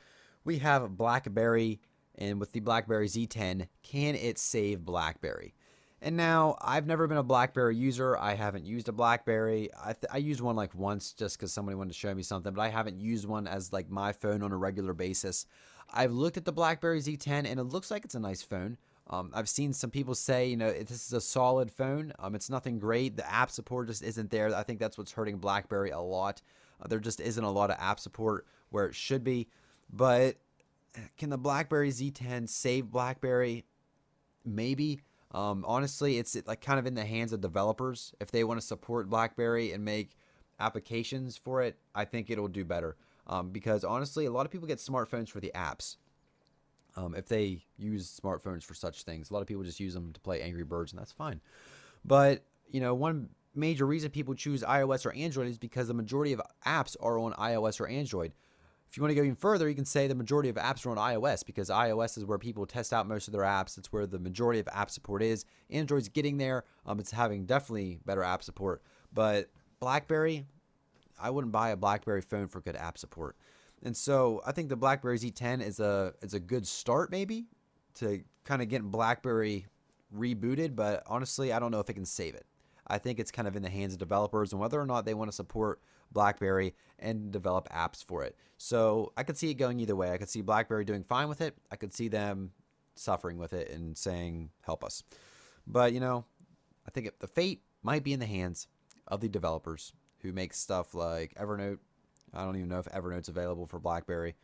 we 0.44 0.58
have 0.58 0.96
BlackBerry. 0.96 1.80
And 2.16 2.38
with 2.38 2.52
the 2.52 2.60
BlackBerry 2.60 3.08
Z10, 3.08 3.68
can 3.82 4.14
it 4.14 4.38
save 4.38 4.84
BlackBerry? 4.84 5.54
And 6.02 6.16
now 6.16 6.56
I've 6.60 6.86
never 6.86 7.06
been 7.06 7.16
a 7.16 7.22
BlackBerry 7.22 7.76
user. 7.76 8.16
I 8.18 8.34
haven't 8.34 8.66
used 8.66 8.88
a 8.88 8.92
BlackBerry. 8.92 9.70
I, 9.80 9.92
th- 9.92 10.10
I 10.12 10.18
used 10.18 10.40
one 10.40 10.56
like 10.56 10.74
once 10.74 11.12
just 11.12 11.38
because 11.38 11.52
somebody 11.52 11.76
wanted 11.76 11.92
to 11.92 11.98
show 11.98 12.12
me 12.12 12.24
something, 12.24 12.52
but 12.52 12.60
I 12.60 12.68
haven't 12.68 13.00
used 13.00 13.26
one 13.26 13.46
as 13.46 13.72
like 13.72 13.88
my 13.88 14.12
phone 14.12 14.42
on 14.42 14.50
a 14.50 14.56
regular 14.56 14.94
basis. 14.94 15.46
I've 15.94 16.12
looked 16.12 16.36
at 16.36 16.44
the 16.44 16.52
BlackBerry 16.52 17.00
Z10 17.00 17.46
and 17.46 17.60
it 17.60 17.64
looks 17.64 17.90
like 17.90 18.04
it's 18.04 18.16
a 18.16 18.20
nice 18.20 18.42
phone. 18.42 18.78
Um, 19.10 19.30
I've 19.34 19.48
seen 19.48 19.72
some 19.72 19.90
people 19.90 20.14
say, 20.14 20.48
you 20.48 20.56
know, 20.56 20.72
this 20.72 21.06
is 21.06 21.12
a 21.12 21.20
solid 21.20 21.70
phone. 21.70 22.12
Um, 22.18 22.34
it's 22.34 22.48
nothing 22.48 22.78
great. 22.78 23.16
The 23.16 23.30
app 23.30 23.50
support 23.50 23.88
just 23.88 24.02
isn't 24.02 24.30
there. 24.30 24.54
I 24.54 24.62
think 24.62 24.78
that's 24.78 24.96
what's 24.96 25.12
hurting 25.12 25.38
BlackBerry 25.38 25.90
a 25.90 26.00
lot. 26.00 26.40
Uh, 26.80 26.88
there 26.88 27.00
just 27.00 27.20
isn't 27.20 27.44
a 27.44 27.50
lot 27.50 27.70
of 27.70 27.76
app 27.78 28.00
support 28.00 28.46
where 28.70 28.86
it 28.86 28.94
should 28.94 29.24
be. 29.24 29.48
But 29.92 30.36
can 31.16 31.30
the 31.30 31.38
BlackBerry 31.38 31.90
Z10 31.90 32.48
save 32.48 32.90
BlackBerry? 32.90 33.64
Maybe. 34.44 35.00
Um, 35.32 35.64
honestly, 35.66 36.18
it's 36.18 36.36
like 36.46 36.60
kind 36.60 36.78
of 36.78 36.86
in 36.86 36.94
the 36.94 37.04
hands 37.04 37.32
of 37.32 37.40
developers. 37.40 38.14
If 38.20 38.30
they 38.30 38.44
want 38.44 38.60
to 38.60 38.66
support 38.66 39.08
BlackBerry 39.08 39.72
and 39.72 39.84
make 39.84 40.16
applications 40.60 41.36
for 41.36 41.62
it, 41.62 41.76
I 41.94 42.04
think 42.04 42.30
it'll 42.30 42.48
do 42.48 42.64
better. 42.64 42.96
Um, 43.26 43.50
because 43.50 43.84
honestly, 43.84 44.26
a 44.26 44.30
lot 44.30 44.46
of 44.46 44.52
people 44.52 44.68
get 44.68 44.78
smartphones 44.78 45.28
for 45.28 45.40
the 45.40 45.52
apps. 45.54 45.96
Um, 46.96 47.14
if 47.14 47.26
they 47.26 47.64
use 47.78 48.20
smartphones 48.22 48.64
for 48.64 48.74
such 48.74 49.04
things, 49.04 49.30
a 49.30 49.34
lot 49.34 49.40
of 49.40 49.46
people 49.46 49.62
just 49.62 49.80
use 49.80 49.94
them 49.94 50.12
to 50.12 50.20
play 50.20 50.42
Angry 50.42 50.64
Birds, 50.64 50.92
and 50.92 51.00
that's 51.00 51.12
fine. 51.12 51.40
But 52.04 52.44
you 52.68 52.80
know, 52.80 52.94
one 52.94 53.28
major 53.54 53.86
reason 53.86 54.10
people 54.10 54.34
choose 54.34 54.62
iOS 54.62 55.06
or 55.06 55.12
Android 55.12 55.46
is 55.46 55.58
because 55.58 55.88
the 55.88 55.94
majority 55.94 56.32
of 56.32 56.40
apps 56.66 56.96
are 57.00 57.18
on 57.18 57.32
iOS 57.34 57.80
or 57.80 57.86
Android. 57.86 58.32
If 58.88 58.98
you 58.98 59.02
want 59.02 59.12
to 59.12 59.14
go 59.14 59.22
even 59.22 59.36
further, 59.36 59.70
you 59.70 59.74
can 59.74 59.86
say 59.86 60.06
the 60.06 60.14
majority 60.14 60.50
of 60.50 60.56
apps 60.56 60.84
are 60.84 60.90
on 60.90 60.98
iOS 60.98 61.46
because 61.46 61.70
iOS 61.70 62.18
is 62.18 62.26
where 62.26 62.36
people 62.36 62.66
test 62.66 62.92
out 62.92 63.08
most 63.08 63.26
of 63.26 63.32
their 63.32 63.42
apps. 63.42 63.78
It's 63.78 63.90
where 63.90 64.06
the 64.06 64.18
majority 64.18 64.60
of 64.60 64.68
app 64.70 64.90
support 64.90 65.22
is. 65.22 65.46
Android's 65.70 66.10
getting 66.10 66.36
there. 66.36 66.64
Um, 66.84 67.00
it's 67.00 67.10
having 67.10 67.46
definitely 67.46 68.00
better 68.04 68.22
app 68.22 68.42
support. 68.42 68.82
But 69.10 69.48
BlackBerry, 69.80 70.44
I 71.18 71.30
wouldn't 71.30 71.52
buy 71.52 71.70
a 71.70 71.76
BlackBerry 71.76 72.20
phone 72.20 72.48
for 72.48 72.60
good 72.60 72.76
app 72.76 72.98
support. 72.98 73.36
And 73.84 73.96
so 73.96 74.42
I 74.46 74.52
think 74.52 74.68
the 74.68 74.76
BlackBerry 74.76 75.18
Z10 75.18 75.62
is 75.62 75.80
a 75.80 76.14
is 76.22 76.34
a 76.34 76.40
good 76.40 76.66
start 76.66 77.10
maybe 77.10 77.46
to 77.94 78.22
kind 78.44 78.62
of 78.62 78.68
get 78.68 78.82
BlackBerry 78.82 79.66
rebooted. 80.16 80.76
But 80.76 81.02
honestly, 81.06 81.52
I 81.52 81.58
don't 81.58 81.70
know 81.70 81.80
if 81.80 81.90
it 81.90 81.94
can 81.94 82.04
save 82.04 82.34
it. 82.34 82.46
I 82.86 82.98
think 82.98 83.18
it's 83.18 83.30
kind 83.30 83.48
of 83.48 83.56
in 83.56 83.62
the 83.62 83.70
hands 83.70 83.92
of 83.92 83.98
developers 83.98 84.52
and 84.52 84.60
whether 84.60 84.80
or 84.80 84.86
not 84.86 85.04
they 85.04 85.14
want 85.14 85.30
to 85.30 85.34
support 85.34 85.80
BlackBerry 86.12 86.74
and 86.98 87.30
develop 87.30 87.68
apps 87.70 88.04
for 88.04 88.22
it. 88.22 88.36
So 88.58 89.12
I 89.16 89.22
could 89.22 89.36
see 89.36 89.50
it 89.50 89.54
going 89.54 89.80
either 89.80 89.96
way. 89.96 90.12
I 90.12 90.18
could 90.18 90.28
see 90.28 90.42
BlackBerry 90.42 90.84
doing 90.84 91.04
fine 91.04 91.28
with 91.28 91.40
it. 91.40 91.56
I 91.70 91.76
could 91.76 91.94
see 91.94 92.08
them 92.08 92.52
suffering 92.94 93.38
with 93.38 93.52
it 93.52 93.70
and 93.70 93.96
saying, 93.96 94.50
help 94.62 94.84
us. 94.84 95.02
But, 95.66 95.92
you 95.92 96.00
know, 96.00 96.24
I 96.86 96.90
think 96.90 97.10
the 97.18 97.26
fate 97.26 97.62
might 97.82 98.04
be 98.04 98.12
in 98.12 98.20
the 98.20 98.26
hands 98.26 98.68
of 99.08 99.20
the 99.20 99.28
developers 99.28 99.92
who 100.20 100.32
make 100.32 100.52
stuff 100.54 100.94
like 100.94 101.34
Evernote. 101.34 101.78
I 102.34 102.44
don't 102.44 102.56
even 102.56 102.68
know 102.68 102.78
if 102.78 102.86
Evernote's 102.86 103.28
available 103.28 103.66
for 103.66 103.78
BlackBerry. 103.78 104.34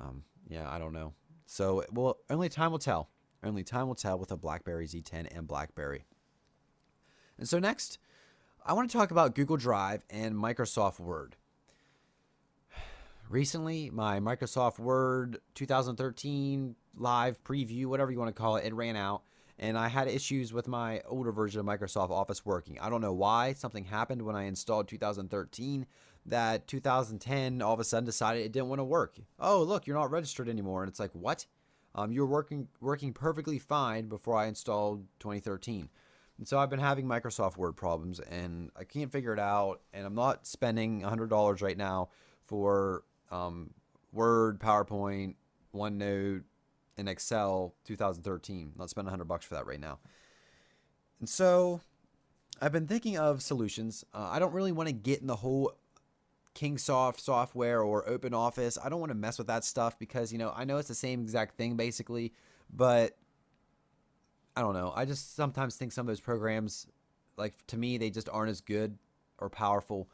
Um, 0.00 0.24
yeah, 0.48 0.68
I 0.70 0.78
don't 0.78 0.92
know. 0.92 1.14
So, 1.46 1.84
well, 1.92 2.18
only 2.28 2.48
time 2.48 2.70
will 2.70 2.78
tell. 2.78 3.10
Only 3.42 3.64
time 3.64 3.88
will 3.88 3.94
tell 3.94 4.18
with 4.18 4.30
a 4.30 4.36
BlackBerry 4.36 4.86
Z10 4.86 5.36
and 5.36 5.48
BlackBerry. 5.48 6.04
And 7.38 7.48
so 7.48 7.58
next, 7.58 7.98
I 8.64 8.74
want 8.74 8.90
to 8.90 8.96
talk 8.96 9.10
about 9.10 9.34
Google 9.34 9.56
Drive 9.56 10.04
and 10.10 10.34
Microsoft 10.34 11.00
Word. 11.00 11.36
Recently, 13.30 13.90
my 13.90 14.20
Microsoft 14.20 14.78
Word 14.78 15.40
2013 15.54 16.76
live 16.96 17.42
preview, 17.42 17.86
whatever 17.86 18.10
you 18.12 18.18
want 18.18 18.34
to 18.34 18.38
call 18.38 18.56
it, 18.56 18.66
it 18.66 18.74
ran 18.74 18.96
out 18.96 19.22
and 19.60 19.76
I 19.76 19.88
had 19.88 20.08
issues 20.08 20.54
with 20.54 20.66
my 20.66 21.02
older 21.06 21.30
version 21.32 21.60
of 21.60 21.66
Microsoft 21.66 22.10
Office 22.10 22.46
working. 22.46 22.78
I 22.80 22.88
don't 22.88 23.02
know 23.02 23.12
why. 23.12 23.52
Something 23.52 23.84
happened 23.84 24.22
when 24.22 24.34
I 24.34 24.44
installed 24.44 24.88
2013 24.88 25.86
that 26.30 26.66
2010 26.66 27.62
all 27.62 27.74
of 27.74 27.80
a 27.80 27.84
sudden 27.84 28.04
decided 28.04 28.44
it 28.44 28.52
didn't 28.52 28.68
want 28.68 28.80
to 28.80 28.84
work. 28.84 29.16
Oh, 29.38 29.62
look, 29.62 29.86
you're 29.86 29.96
not 29.96 30.10
registered 30.10 30.48
anymore. 30.48 30.82
And 30.82 30.90
it's 30.90 31.00
like, 31.00 31.12
what? 31.12 31.46
Um, 31.94 32.12
you 32.12 32.20
were 32.20 32.26
working 32.26 32.68
working 32.80 33.12
perfectly 33.12 33.58
fine 33.58 34.08
before 34.08 34.36
I 34.36 34.46
installed 34.46 35.06
2013. 35.18 35.88
And 36.38 36.48
so 36.48 36.58
I've 36.58 36.70
been 36.70 36.80
having 36.80 37.06
Microsoft 37.06 37.56
Word 37.56 37.72
problems 37.72 38.18
and 38.20 38.70
I 38.74 38.84
can't 38.84 39.12
figure 39.12 39.32
it 39.32 39.38
out. 39.38 39.82
And 39.92 40.06
I'm 40.06 40.14
not 40.14 40.46
spending 40.46 41.02
$100 41.02 41.62
right 41.62 41.76
now 41.76 42.08
for 42.46 43.04
um, 43.30 43.74
Word, 44.12 44.58
PowerPoint, 44.58 45.34
OneNote, 45.74 46.44
and 46.96 47.08
Excel 47.08 47.74
2013. 47.84 48.72
Let's 48.76 48.92
spend 48.92 49.06
100 49.06 49.24
bucks 49.24 49.44
for 49.44 49.54
that 49.54 49.66
right 49.66 49.80
now. 49.80 49.98
And 51.18 51.28
so 51.28 51.80
I've 52.60 52.72
been 52.72 52.86
thinking 52.86 53.18
of 53.18 53.42
solutions. 53.42 54.04
Uh, 54.14 54.28
I 54.30 54.38
don't 54.38 54.52
really 54.52 54.72
want 54.72 54.88
to 54.88 54.94
get 54.94 55.20
in 55.20 55.26
the 55.26 55.36
whole 55.36 55.74
Kingsoft 56.54 57.20
software 57.20 57.82
or 57.82 58.08
Open 58.08 58.34
Office. 58.34 58.78
I 58.82 58.88
don't 58.88 59.00
want 59.00 59.10
to 59.10 59.16
mess 59.16 59.38
with 59.38 59.46
that 59.46 59.64
stuff 59.64 59.98
because, 59.98 60.32
you 60.32 60.38
know, 60.38 60.52
I 60.54 60.64
know 60.64 60.78
it's 60.78 60.88
the 60.88 60.94
same 60.94 61.20
exact 61.22 61.56
thing 61.56 61.76
basically, 61.76 62.32
but 62.72 63.16
I 64.56 64.62
don't 64.62 64.74
know. 64.74 64.92
I 64.94 65.04
just 65.04 65.36
sometimes 65.36 65.76
think 65.76 65.92
some 65.92 66.02
of 66.02 66.08
those 66.08 66.20
programs, 66.20 66.86
like 67.36 67.54
to 67.68 67.78
me, 67.78 67.98
they 67.98 68.10
just 68.10 68.28
aren't 68.28 68.50
as 68.50 68.60
good 68.60 68.98
or 69.38 69.48
powerful. 69.48 70.08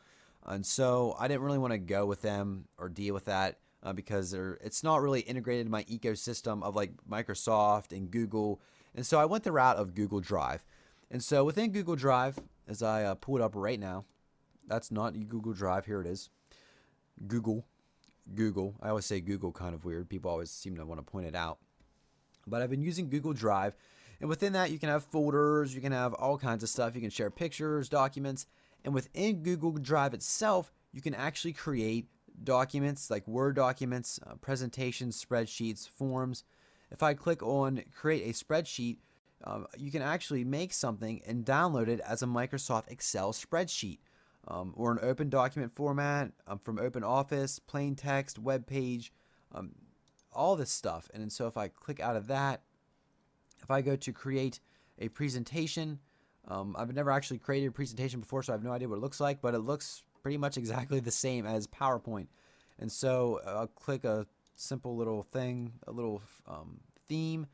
And 0.45 0.65
so 0.65 1.17
I 1.19 1.27
didn't 1.27 1.43
really 1.43 1.59
want 1.59 1.73
to 1.73 1.79
go 1.79 2.07
with 2.07 2.23
them 2.23 2.67
or 2.79 2.89
deal 2.89 3.15
with 3.15 3.25
that 3.25 3.59
uh, 3.83 3.93
because 3.93 4.33
it's 4.33 4.85
not 4.85 5.01
really 5.01 5.21
integrated 5.21 5.67
in 5.67 5.73
my 5.73 5.85
ecosystem 5.85 6.63
of 6.63 6.77
like 6.77 6.93
Microsoft 7.11 7.93
and 7.93 8.11
Google. 8.11 8.61
And 8.95 9.05
so 9.05 9.19
I 9.19 9.25
went 9.25 9.45
the 9.45 9.53
route 9.53 9.77
of 9.77 9.95
Google 9.95 10.21
Drive. 10.21 10.65
And 11.11 11.23
so 11.23 11.45
within 11.45 11.73
Google 11.73 11.97
Drive, 11.97 12.39
as 12.69 12.83
I 12.83 13.05
uh, 13.05 13.15
pull 13.15 13.37
it 13.37 13.43
up 13.43 13.53
right 13.55 13.79
now, 13.79 14.05
that's 14.67 14.91
not 14.91 15.15
Google 15.29 15.53
Drive. 15.53 15.87
Here 15.87 16.01
it 16.01 16.07
is. 16.07 16.31
Google. 17.27 17.67
Google. 18.35 18.75
I 18.83 18.89
always 18.89 19.07
say 19.07 19.21
Google 19.21 19.53
kind 19.53 19.75
of 19.75 19.85
weird. 19.85 20.09
People 20.09 20.31
always 20.31 20.51
seem 20.51 20.77
to 20.77 20.85
want 20.85 20.99
to 20.99 21.11
point 21.11 21.27
it 21.27 21.35
out. 21.35 21.59
But 22.47 22.63
I've 22.63 22.71
been 22.71 22.83
using 22.83 23.09
Google 23.09 23.33
Drive. 23.33 23.77
And 24.21 24.29
within 24.29 24.55
that, 24.55 24.71
you 24.71 24.79
can 24.79 24.89
have 24.89 25.05
folders, 25.05 25.75
you 25.75 25.81
can 25.81 25.93
have 25.93 26.15
all 26.15 26.39
kinds 26.39 26.63
of 26.63 26.69
stuff. 26.69 26.95
You 26.95 27.01
can 27.01 27.11
share 27.11 27.31
pictures, 27.31 27.89
documents. 27.89 28.47
And 28.85 28.95
within 28.95 29.43
Google 29.43 29.73
Drive 29.73 30.15
itself, 30.15 30.73
you 30.93 31.03
can 31.03 31.15
actually 31.15 31.53
create 31.53 32.07
documents 32.43 33.11
like 33.11 33.27
Word 33.27 33.57
documents, 33.57 34.21
uh, 34.27 34.35
presentations, 34.37 35.23
spreadsheets, 35.23 35.89
forms. 35.89 36.45
If 36.91 37.03
I 37.03 37.15
click 37.15 37.43
on 37.43 37.83
create 37.95 38.29
a 38.29 38.33
spreadsheet, 38.33 38.99
um, 39.45 39.67
you 39.77 39.91
can 39.91 40.03
actually 40.03 40.45
make 40.45 40.73
something 40.73 41.21
and 41.27 41.45
download 41.45 41.89
it 41.89 42.01
as 42.01 42.23
a 42.23 42.27
Microsoft 42.27 42.91
Excel 42.91 43.33
spreadsheet 43.33 43.99
um, 44.49 44.73
or 44.77 44.93
an 44.93 44.99
open 45.03 45.29
document 45.29 45.75
format 45.75 46.33
um, 46.47 46.59
from 46.59 46.79
Open 46.79 47.03
Office, 47.03 47.59
plain 47.59 47.95
text, 47.95 48.39
web 48.39 48.67
page, 48.67 49.13
um, 49.53 49.73
all 50.33 50.57
this 50.57 50.71
stuff. 50.71 51.11
And 51.13 51.33
so 51.33 51.47
if 51.47 51.57
I 51.57 51.69
click 51.69 52.01
out 52.01 52.17
of 52.17 52.29
that, 52.29 52.63
if 53.63 53.71
I 53.71 53.83
go 53.83 53.97
to 53.97 54.13
create 54.13 54.61
a 54.99 55.09
presentation, 55.09 55.99
um, 56.47 56.77
I've 56.79 56.95
never 56.95 57.11
actually 57.11 57.39
created 57.39 57.69
a 57.69 57.73
presentation 57.73 58.21
before, 58.21 58.43
so 58.43 58.53
I 58.53 58.57
have 58.57 58.63
no 58.65 58.73
idea 58.73 58.89
what 58.89 58.97
it 58.97 59.01
looks 59.01 59.21
like, 59.21 59.41
but 59.41 59.55
it 59.55 59.61
looks 59.61 60.05
pretty 60.23 60.39
much 60.39 60.57
exactly 60.59 61.01
the 61.01 61.11
same 61.11 61.47
as 61.47 61.67
PowerPoint. 61.67 62.29
And 62.79 62.93
so 62.93 63.41
uh, 63.47 63.61
I'll 63.61 63.67
click 63.67 64.05
a 64.05 64.27
simple 64.55 64.97
little 64.97 65.23
thing, 65.23 65.73
a 65.87 65.93
little 65.93 66.23
um, 66.47 66.81
theme, 67.09 67.47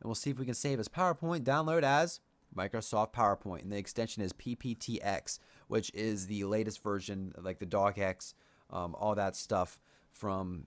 and 0.00 0.08
we'll 0.08 0.14
see 0.14 0.30
if 0.30 0.38
we 0.38 0.46
can 0.46 0.54
save 0.54 0.80
as 0.80 0.88
PowerPoint, 0.88 1.40
download 1.40 1.82
as 1.82 2.20
Microsoft 2.56 3.12
PowerPoint. 3.12 3.62
And 3.62 3.72
the 3.72 3.78
extension 3.78 4.22
is 4.22 4.32
PPTX, 4.32 5.38
which 5.68 5.90
is 5.94 6.26
the 6.26 6.44
latest 6.44 6.82
version, 6.82 7.32
like 7.40 7.58
the 7.58 7.66
DocX, 7.66 8.34
um, 8.70 8.94
all 8.98 9.14
that 9.14 9.36
stuff 9.36 9.78
from 10.10 10.66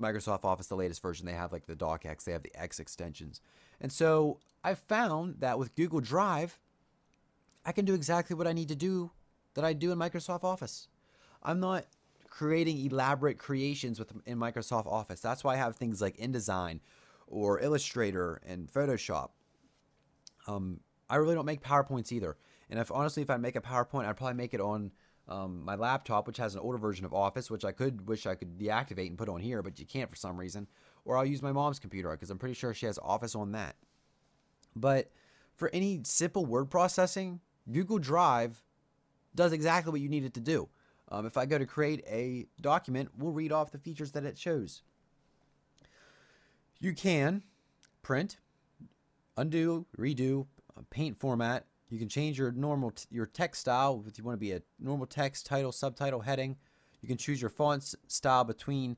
Microsoft 0.00 0.44
Office, 0.44 0.66
the 0.66 0.76
latest 0.76 1.02
version. 1.02 1.26
They 1.26 1.32
have 1.32 1.52
like 1.52 1.66
the 1.66 1.76
DocX, 1.76 2.24
they 2.24 2.32
have 2.32 2.42
the 2.42 2.54
X 2.54 2.80
extensions. 2.80 3.40
And 3.80 3.92
so 3.92 4.40
I 4.62 4.74
found 4.74 5.36
that 5.40 5.58
with 5.58 5.74
Google 5.74 6.00
Drive, 6.00 6.58
I 7.64 7.72
can 7.72 7.84
do 7.84 7.94
exactly 7.94 8.36
what 8.36 8.46
I 8.46 8.52
need 8.52 8.68
to 8.68 8.74
do 8.74 9.10
that 9.54 9.64
I 9.64 9.72
do 9.72 9.92
in 9.92 9.98
Microsoft 9.98 10.44
Office. 10.44 10.88
I'm 11.42 11.60
not 11.60 11.86
creating 12.28 12.84
elaborate 12.84 13.38
creations 13.38 13.98
with 13.98 14.12
in 14.26 14.38
Microsoft 14.38 14.86
Office. 14.86 15.20
That's 15.20 15.44
why 15.44 15.54
I 15.54 15.56
have 15.56 15.76
things 15.76 16.00
like 16.00 16.16
InDesign 16.16 16.80
or 17.26 17.60
Illustrator 17.60 18.40
and 18.46 18.70
Photoshop. 18.70 19.30
Um, 20.46 20.80
I 21.08 21.16
really 21.16 21.34
don't 21.34 21.46
make 21.46 21.62
PowerPoints 21.62 22.12
either. 22.12 22.36
And 22.70 22.78
if 22.78 22.90
honestly, 22.90 23.22
if 23.22 23.30
I 23.30 23.36
make 23.36 23.56
a 23.56 23.60
PowerPoint, 23.60 24.06
I'd 24.06 24.16
probably 24.16 24.36
make 24.36 24.54
it 24.54 24.60
on 24.60 24.92
um, 25.28 25.64
my 25.64 25.74
laptop, 25.74 26.26
which 26.26 26.36
has 26.38 26.54
an 26.54 26.60
older 26.60 26.78
version 26.78 27.04
of 27.04 27.14
Office, 27.14 27.50
which 27.50 27.64
I 27.64 27.72
could 27.72 28.08
wish 28.08 28.26
I 28.26 28.34
could 28.34 28.58
deactivate 28.58 29.08
and 29.08 29.18
put 29.18 29.28
on 29.28 29.40
here, 29.40 29.62
but 29.62 29.78
you 29.78 29.86
can't 29.86 30.10
for 30.10 30.16
some 30.16 30.36
reason. 30.36 30.66
Or 31.04 31.16
I'll 31.16 31.24
use 31.24 31.42
my 31.42 31.52
mom's 31.52 31.78
computer 31.78 32.10
because 32.10 32.30
I'm 32.30 32.38
pretty 32.38 32.54
sure 32.54 32.74
she 32.74 32.86
has 32.86 32.98
Office 33.02 33.34
on 33.34 33.52
that. 33.52 33.76
But 34.74 35.10
for 35.54 35.70
any 35.72 36.00
simple 36.04 36.44
word 36.44 36.70
processing, 36.70 37.40
Google 37.70 37.98
Drive 37.98 38.62
does 39.34 39.52
exactly 39.52 39.92
what 39.92 40.00
you 40.00 40.08
need 40.08 40.24
it 40.24 40.34
to 40.34 40.40
do. 40.40 40.68
Um, 41.10 41.26
if 41.26 41.36
I 41.36 41.46
go 41.46 41.58
to 41.58 41.66
create 41.66 42.02
a 42.06 42.46
document, 42.60 43.10
we'll 43.16 43.32
read 43.32 43.52
off 43.52 43.70
the 43.70 43.78
features 43.78 44.12
that 44.12 44.24
it 44.24 44.38
shows. 44.38 44.82
You 46.80 46.92
can 46.92 47.42
print, 48.02 48.38
undo, 49.36 49.86
redo, 49.96 50.46
paint 50.82 51.18
format. 51.18 51.66
You 51.88 51.98
can 51.98 52.08
change 52.08 52.38
your 52.38 52.52
normal 52.52 52.92
your 53.10 53.26
text 53.26 53.60
style 53.60 54.04
if 54.08 54.18
you 54.18 54.24
want 54.24 54.34
to 54.34 54.40
be 54.40 54.52
a 54.52 54.62
normal 54.80 55.06
text, 55.06 55.46
title, 55.46 55.72
subtitle, 55.72 56.20
heading. 56.20 56.56
You 57.00 57.08
can 57.08 57.16
choose 57.16 57.40
your 57.40 57.50
font 57.50 57.94
style 58.08 58.44
between 58.44 58.96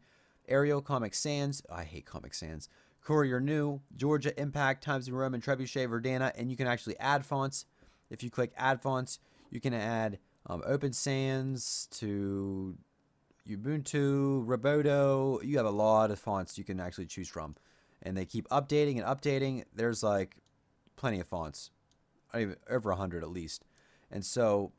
Arial, 0.48 0.80
Comic 0.80 1.14
Sans. 1.14 1.62
I 1.70 1.84
hate 1.84 2.06
Comic 2.06 2.34
Sans. 2.34 2.68
Courier 3.02 3.40
New, 3.40 3.80
Georgia, 3.96 4.38
Impact, 4.40 4.82
Times 4.82 5.08
New 5.08 5.14
Roman, 5.14 5.40
Trebuchet, 5.40 5.88
Verdana, 5.88 6.32
and 6.36 6.50
you 6.50 6.56
can 6.56 6.66
actually 6.66 6.98
add 6.98 7.24
fonts. 7.24 7.66
If 8.10 8.22
you 8.22 8.30
click 8.30 8.52
Add 8.56 8.80
Fonts, 8.80 9.18
you 9.50 9.60
can 9.60 9.74
add 9.74 10.18
um, 10.46 10.62
Open 10.66 10.92
Sans 10.92 11.88
to 11.92 12.76
Ubuntu, 13.48 14.44
Roboto. 14.46 15.44
You 15.44 15.56
have 15.56 15.66
a 15.66 15.70
lot 15.70 16.10
of 16.10 16.18
fonts 16.18 16.58
you 16.58 16.64
can 16.64 16.80
actually 16.80 17.06
choose 17.06 17.28
from. 17.28 17.56
And 18.02 18.16
they 18.16 18.24
keep 18.24 18.48
updating 18.48 19.02
and 19.02 19.06
updating. 19.06 19.64
There's 19.74 20.02
like 20.02 20.36
plenty 20.96 21.20
of 21.20 21.26
fonts, 21.26 21.70
over 22.34 22.90
100 22.90 23.22
at 23.22 23.30
least. 23.30 23.64
And 24.10 24.24
so 24.24 24.72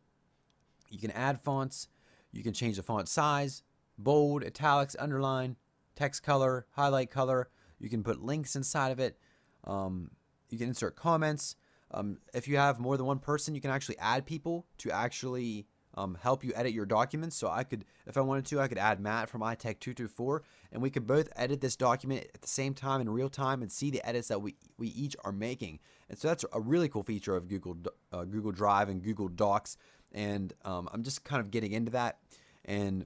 you 0.90 1.00
can 1.00 1.12
add 1.12 1.42
fonts, 1.42 1.88
you 2.32 2.44
can 2.44 2.54
change 2.54 2.78
the 2.78 2.84
font 2.84 3.08
size, 3.08 3.64
bold, 3.98 4.44
italics, 4.44 4.96
underline, 5.00 5.56
text 5.96 6.24
color, 6.24 6.66
highlight 6.72 7.10
color. 7.10 7.50
You 7.80 7.90
can 7.90 8.04
put 8.04 8.22
links 8.22 8.56
inside 8.56 8.92
of 8.92 9.00
it. 9.00 9.18
Um, 9.64 10.12
you 10.50 10.58
can 10.58 10.68
insert 10.68 10.96
comments. 10.96 11.56
Um, 11.92 12.20
if 12.34 12.48
you 12.48 12.58
have 12.58 12.80
more 12.80 12.98
than 12.98 13.06
one 13.06 13.20
person, 13.20 13.56
you 13.56 13.62
can 13.62 13.72
actually 13.72 13.98
add 14.00 14.26
people 14.26 14.66
to 14.80 14.92
actually 14.92 15.68
um, 15.98 16.16
help 16.22 16.44
you 16.44 16.54
edit 16.56 16.74
your 16.74 16.86
documents. 16.86 17.36
So 17.36 17.50
I 17.50 17.64
could, 17.64 17.84
if 18.06 18.18
I 18.18 18.22
wanted 18.22 18.46
to, 18.46 18.62
I 18.62 18.68
could 18.68 18.78
add 18.78 19.00
Matt 19.00 19.30
from 19.30 19.42
iTech224, 19.42 20.42
and 20.72 20.82
we 20.82 20.92
could 20.92 21.08
both 21.08 21.30
edit 21.36 21.60
this 21.60 21.76
document 21.76 22.28
at 22.34 22.42
the 22.42 22.48
same 22.48 22.76
time 22.76 23.02
in 23.02 23.10
real 23.10 23.30
time 23.30 23.64
and 23.64 23.72
see 23.72 23.90
the 23.90 24.08
edits 24.08 24.28
that 24.28 24.40
we, 24.40 24.56
we 24.78 24.90
each 24.90 25.16
are 25.26 25.32
making. 25.32 25.80
And 26.08 26.18
so 26.18 26.28
that's 26.28 26.46
a 26.54 26.62
really 26.62 26.88
cool 26.88 27.04
feature 27.04 27.36
of 27.36 27.48
Google 27.48 27.76
uh, 28.14 28.24
Google 28.24 28.52
Drive 28.52 28.90
and 28.90 29.04
Google 29.04 29.28
Docs. 29.28 29.78
And 30.14 30.54
um, 30.64 30.88
I'm 30.94 31.04
just 31.04 31.24
kind 31.24 31.42
of 31.42 31.52
getting 31.52 31.74
into 31.74 31.92
that. 31.92 32.20
And 32.64 33.06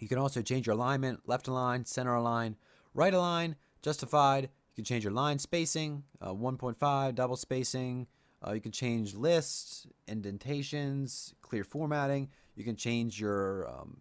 you 0.00 0.08
can 0.08 0.18
also 0.18 0.42
change 0.42 0.66
your 0.66 0.74
alignment, 0.74 1.20
left 1.26 1.46
align, 1.46 1.84
center 1.84 2.14
align, 2.14 2.56
right 2.92 3.14
align, 3.14 3.54
justified. 3.82 4.44
You 4.44 4.74
can 4.76 4.84
change 4.84 5.04
your 5.04 5.12
line 5.12 5.38
spacing, 5.38 6.02
uh, 6.20 6.32
1.5, 6.32 7.14
double 7.14 7.36
spacing. 7.36 8.06
Uh, 8.46 8.52
you 8.52 8.60
can 8.60 8.72
change 8.72 9.14
lists, 9.14 9.86
indentations, 10.08 11.34
clear 11.42 11.64
formatting. 11.64 12.28
You 12.56 12.64
can 12.64 12.76
change 12.76 13.20
your 13.20 13.68
um, 13.68 14.00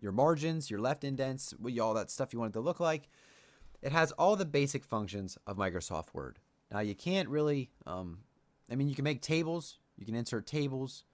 your 0.00 0.12
margins, 0.12 0.70
your 0.70 0.80
left 0.80 1.04
indents, 1.04 1.54
all 1.80 1.94
that 1.94 2.10
stuff 2.10 2.32
you 2.32 2.38
want 2.38 2.50
it 2.50 2.52
to 2.54 2.60
look 2.60 2.80
like. 2.80 3.08
It 3.82 3.92
has 3.92 4.12
all 4.12 4.36
the 4.36 4.44
basic 4.44 4.84
functions 4.84 5.38
of 5.46 5.56
Microsoft 5.56 6.14
Word. 6.14 6.38
Now 6.70 6.80
you 6.80 6.94
can't 6.94 7.28
really, 7.28 7.70
um, 7.86 8.18
I 8.70 8.74
mean, 8.74 8.88
you 8.88 8.94
can 8.94 9.04
make 9.04 9.22
tables. 9.22 9.78
You 9.96 10.04
can 10.06 10.14
insert 10.14 10.46
tables. 10.46 11.04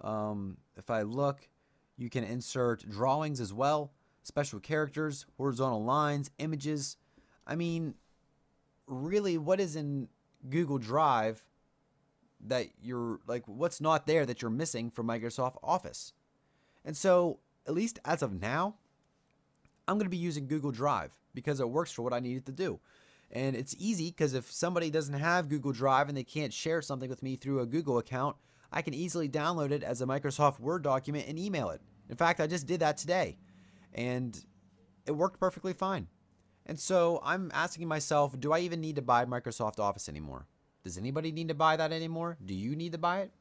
Um, 0.00 0.58
if 0.76 0.90
I 0.90 1.02
look, 1.02 1.48
you 1.96 2.10
can 2.10 2.24
insert 2.24 2.88
drawings 2.88 3.40
as 3.40 3.52
well, 3.52 3.92
special 4.22 4.60
characters, 4.60 5.26
horizontal 5.36 5.84
lines, 5.84 6.30
images. 6.38 6.96
I 7.46 7.56
mean, 7.56 7.94
really, 8.86 9.38
what 9.38 9.60
is 9.60 9.76
in 9.76 10.08
Google 10.50 10.78
Drive 10.78 11.42
that 12.48 12.68
you're 12.80 13.20
like, 13.26 13.42
what's 13.46 13.80
not 13.80 14.06
there 14.06 14.26
that 14.26 14.42
you're 14.42 14.50
missing 14.50 14.90
from 14.90 15.06
Microsoft 15.06 15.56
Office? 15.62 16.12
And 16.84 16.96
so, 16.96 17.40
at 17.66 17.74
least 17.74 17.98
as 18.04 18.22
of 18.22 18.40
now, 18.40 18.76
I'm 19.88 19.96
going 19.96 20.06
to 20.06 20.10
be 20.10 20.16
using 20.16 20.46
Google 20.46 20.70
Drive 20.70 21.12
because 21.34 21.60
it 21.60 21.68
works 21.68 21.92
for 21.92 22.02
what 22.02 22.12
I 22.12 22.20
need 22.20 22.36
it 22.36 22.46
to 22.46 22.52
do. 22.52 22.80
And 23.30 23.56
it's 23.56 23.74
easy 23.78 24.10
because 24.10 24.34
if 24.34 24.50
somebody 24.50 24.90
doesn't 24.90 25.14
have 25.14 25.48
Google 25.48 25.72
Drive 25.72 26.08
and 26.08 26.16
they 26.16 26.24
can't 26.24 26.52
share 26.52 26.80
something 26.80 27.10
with 27.10 27.22
me 27.22 27.36
through 27.36 27.60
a 27.60 27.66
Google 27.66 27.98
account, 27.98 28.36
I 28.72 28.82
can 28.82 28.94
easily 28.94 29.28
download 29.28 29.70
it 29.70 29.82
as 29.82 30.00
a 30.00 30.06
Microsoft 30.06 30.60
Word 30.60 30.82
document 30.82 31.26
and 31.28 31.38
email 31.38 31.70
it. 31.70 31.80
In 32.08 32.16
fact, 32.16 32.40
I 32.40 32.46
just 32.46 32.66
did 32.66 32.80
that 32.80 32.96
today 32.96 33.36
and 33.92 34.44
it 35.06 35.12
worked 35.12 35.40
perfectly 35.40 35.72
fine. 35.72 36.08
And 36.66 36.78
so 36.78 37.20
I'm 37.24 37.50
asking 37.54 37.86
myself, 37.88 38.38
do 38.38 38.52
I 38.52 38.60
even 38.60 38.80
need 38.80 38.96
to 38.96 39.02
buy 39.02 39.24
Microsoft 39.24 39.78
Office 39.78 40.08
anymore? 40.08 40.46
Does 40.86 40.96
anybody 40.96 41.32
need 41.32 41.48
to 41.48 41.54
buy 41.54 41.76
that 41.76 41.90
anymore? 41.90 42.38
Do 42.46 42.54
you 42.54 42.76
need 42.76 42.92
to 42.92 42.98
buy 42.98 43.22
it? 43.22 43.32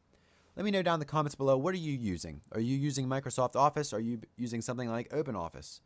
Let 0.56 0.66
me 0.66 0.72
know 0.72 0.82
down 0.82 0.96
in 0.96 1.00
the 1.00 1.06
comments 1.06 1.36
below. 1.36 1.56
What 1.60 1.76
are 1.76 1.78
you 1.78 1.92
using? 1.92 2.42
Are 2.54 2.60
you 2.60 2.76
using 2.76 3.08
Microsoft 3.08 3.56
Office? 3.56 3.94
Are 3.94 4.00
you 4.00 4.20
using 4.36 4.64
something 4.64 4.90
like 4.90 5.10
OpenOffice? 5.10 5.82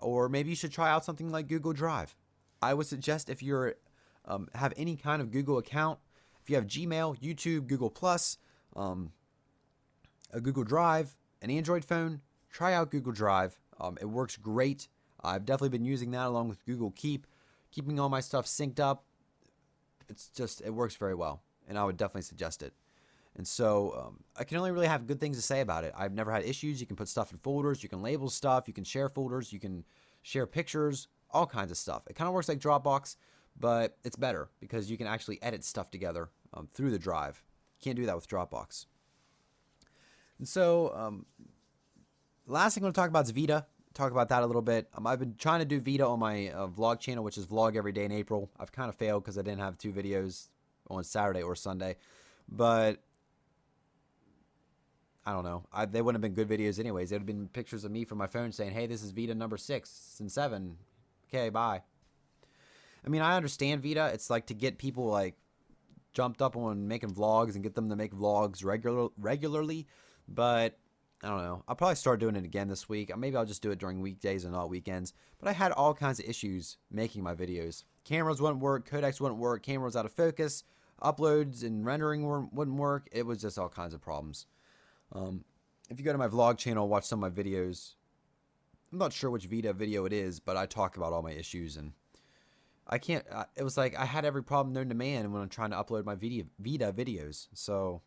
Or 0.00 0.28
maybe 0.28 0.50
you 0.50 0.56
should 0.56 0.72
try 0.72 0.90
out 0.90 1.04
something 1.04 1.30
like 1.30 1.46
Google 1.46 1.72
Drive. 1.72 2.16
I 2.60 2.74
would 2.74 2.88
suggest 2.88 3.30
if 3.30 3.44
you're 3.44 3.76
um, 4.24 4.48
have 4.56 4.74
any 4.76 4.96
kind 4.96 5.22
of 5.22 5.30
Google 5.30 5.58
account, 5.58 6.00
if 6.42 6.50
you 6.50 6.56
have 6.56 6.66
Gmail, 6.66 7.16
YouTube, 7.20 7.68
Google 7.68 7.90
Plus, 7.90 8.38
um, 8.74 9.12
a 10.32 10.40
Google 10.40 10.64
Drive, 10.64 11.16
an 11.40 11.52
Android 11.52 11.84
phone, 11.84 12.22
try 12.50 12.74
out 12.74 12.90
Google 12.90 13.12
Drive. 13.12 13.60
Um, 13.80 13.98
it 14.00 14.06
works 14.06 14.36
great. 14.36 14.88
I've 15.22 15.44
definitely 15.44 15.78
been 15.78 15.84
using 15.84 16.10
that 16.10 16.26
along 16.26 16.48
with 16.48 16.66
Google 16.66 16.90
Keep, 16.96 17.28
keeping 17.70 18.00
all 18.00 18.08
my 18.08 18.20
stuff 18.20 18.46
synced 18.46 18.80
up. 18.80 19.04
It's 20.08 20.28
just 20.28 20.60
it 20.60 20.70
works 20.70 20.96
very 20.96 21.14
well, 21.14 21.42
and 21.68 21.78
I 21.78 21.84
would 21.84 21.96
definitely 21.96 22.22
suggest 22.22 22.62
it. 22.62 22.72
And 23.36 23.46
so 23.46 23.94
um, 23.96 24.24
I 24.36 24.44
can 24.44 24.56
only 24.56 24.72
really 24.72 24.88
have 24.88 25.06
good 25.06 25.20
things 25.20 25.36
to 25.36 25.42
say 25.42 25.60
about 25.60 25.84
it. 25.84 25.94
I've 25.96 26.12
never 26.12 26.32
had 26.32 26.44
issues. 26.44 26.80
You 26.80 26.86
can 26.86 26.96
put 26.96 27.08
stuff 27.08 27.30
in 27.30 27.38
folders, 27.38 27.82
you 27.82 27.88
can 27.88 28.02
label 28.02 28.30
stuff, 28.30 28.66
you 28.66 28.74
can 28.74 28.84
share 28.84 29.08
folders, 29.08 29.52
you 29.52 29.60
can 29.60 29.84
share 30.22 30.46
pictures, 30.46 31.06
all 31.30 31.46
kinds 31.46 31.70
of 31.70 31.76
stuff. 31.76 32.02
It 32.08 32.16
kind 32.16 32.26
of 32.26 32.34
works 32.34 32.48
like 32.48 32.58
Dropbox, 32.58 33.16
but 33.58 33.96
it's 34.04 34.16
better 34.16 34.48
because 34.60 34.90
you 34.90 34.96
can 34.96 35.06
actually 35.06 35.40
edit 35.40 35.62
stuff 35.64 35.90
together 35.90 36.30
um, 36.52 36.68
through 36.74 36.90
the 36.90 36.98
drive. 36.98 37.42
You 37.78 37.84
can't 37.84 37.96
do 37.96 38.06
that 38.06 38.16
with 38.16 38.28
Dropbox. 38.28 38.86
And 40.38 40.48
so, 40.48 40.92
um, 40.94 41.26
last 42.46 42.74
thing 42.74 42.82
I'm 42.82 42.86
going 42.86 42.92
to 42.92 43.00
talk 43.00 43.08
about 43.08 43.24
is 43.24 43.32
VEDA. 43.32 43.66
Talk 43.98 44.12
about 44.12 44.28
that 44.28 44.44
a 44.44 44.46
little 44.46 44.62
bit. 44.62 44.88
Um, 44.94 45.08
I've 45.08 45.18
been 45.18 45.34
trying 45.36 45.58
to 45.58 45.64
do 45.64 45.80
VEDA 45.80 46.08
on 46.08 46.20
my 46.20 46.50
uh, 46.50 46.68
vlog 46.68 47.00
channel, 47.00 47.24
which 47.24 47.36
is 47.36 47.48
Vlog 47.48 47.74
Every 47.74 47.90
Day 47.90 48.04
in 48.04 48.12
April. 48.12 48.48
I've 48.56 48.70
kind 48.70 48.88
of 48.88 48.94
failed 48.94 49.24
because 49.24 49.36
I 49.36 49.42
didn't 49.42 49.58
have 49.58 49.76
two 49.76 49.92
videos 49.92 50.46
on 50.88 51.02
Saturday 51.02 51.42
or 51.42 51.56
Sunday. 51.56 51.96
But 52.48 53.02
I 55.26 55.32
don't 55.32 55.42
know. 55.42 55.64
I, 55.72 55.84
they 55.84 56.00
wouldn't 56.00 56.22
have 56.22 56.32
been 56.32 56.46
good 56.46 56.48
videos 56.48 56.78
anyways. 56.78 57.10
It 57.10 57.16
would 57.16 57.22
have 57.22 57.26
been 57.26 57.48
pictures 57.48 57.82
of 57.82 57.90
me 57.90 58.04
from 58.04 58.18
my 58.18 58.28
phone 58.28 58.52
saying, 58.52 58.70
hey, 58.70 58.86
this 58.86 59.02
is 59.02 59.12
VEDA 59.12 59.34
number 59.34 59.56
six 59.56 60.14
and 60.20 60.30
seven. 60.30 60.76
Okay, 61.28 61.48
bye. 61.48 61.82
I 63.04 63.08
mean, 63.08 63.20
I 63.20 63.36
understand 63.36 63.82
VEDA. 63.82 64.14
It's 64.14 64.30
like 64.30 64.46
to 64.46 64.54
get 64.54 64.78
people 64.78 65.06
like 65.06 65.34
jumped 66.12 66.40
up 66.40 66.56
on 66.56 66.86
making 66.86 67.14
vlogs 67.14 67.56
and 67.56 67.64
get 67.64 67.74
them 67.74 67.88
to 67.90 67.96
make 67.96 68.14
vlogs 68.14 68.64
regular 68.64 69.08
regularly. 69.18 69.88
But 70.28 70.78
I 71.22 71.28
don't 71.28 71.42
know. 71.42 71.64
I'll 71.66 71.74
probably 71.74 71.96
start 71.96 72.20
doing 72.20 72.36
it 72.36 72.44
again 72.44 72.68
this 72.68 72.88
week. 72.88 73.16
Maybe 73.16 73.36
I'll 73.36 73.44
just 73.44 73.62
do 73.62 73.72
it 73.72 73.80
during 73.80 74.00
weekdays 74.00 74.44
and 74.44 74.52
not 74.52 74.70
weekends. 74.70 75.14
But 75.40 75.48
I 75.48 75.52
had 75.52 75.72
all 75.72 75.92
kinds 75.92 76.20
of 76.20 76.26
issues 76.26 76.76
making 76.90 77.24
my 77.24 77.34
videos. 77.34 77.82
Cameras 78.04 78.40
wouldn't 78.40 78.60
work, 78.60 78.88
codecs 78.88 79.20
wouldn't 79.20 79.40
work, 79.40 79.64
camera 79.64 79.86
was 79.86 79.96
out 79.96 80.06
of 80.06 80.12
focus, 80.12 80.62
uploads 81.02 81.64
and 81.64 81.84
rendering 81.84 82.24
wouldn't 82.52 82.76
work. 82.76 83.08
It 83.10 83.26
was 83.26 83.40
just 83.40 83.58
all 83.58 83.68
kinds 83.68 83.94
of 83.94 84.00
problems. 84.00 84.46
Um, 85.12 85.44
if 85.90 85.98
you 85.98 86.04
go 86.04 86.12
to 86.12 86.18
my 86.18 86.28
vlog 86.28 86.56
channel, 86.56 86.88
watch 86.88 87.04
some 87.04 87.22
of 87.24 87.36
my 87.36 87.42
videos. 87.42 87.94
I'm 88.92 88.98
not 88.98 89.12
sure 89.12 89.30
which 89.30 89.48
VEDA 89.48 89.74
video 89.74 90.04
it 90.04 90.12
is, 90.12 90.38
but 90.38 90.56
I 90.56 90.66
talk 90.66 90.96
about 90.96 91.12
all 91.12 91.22
my 91.22 91.32
issues 91.32 91.76
and 91.76 91.92
I 92.86 92.98
can't. 92.98 93.24
It 93.56 93.64
was 93.64 93.76
like 93.76 93.96
I 93.98 94.04
had 94.04 94.24
every 94.24 94.42
problem 94.42 94.72
known 94.72 94.88
to 94.88 94.94
man 94.94 95.32
when 95.32 95.42
I'm 95.42 95.48
trying 95.48 95.70
to 95.70 95.76
upload 95.76 96.04
my 96.04 96.14
VEDA, 96.14 96.46
VEDA 96.62 96.92
videos. 96.92 97.48
So 97.52 98.02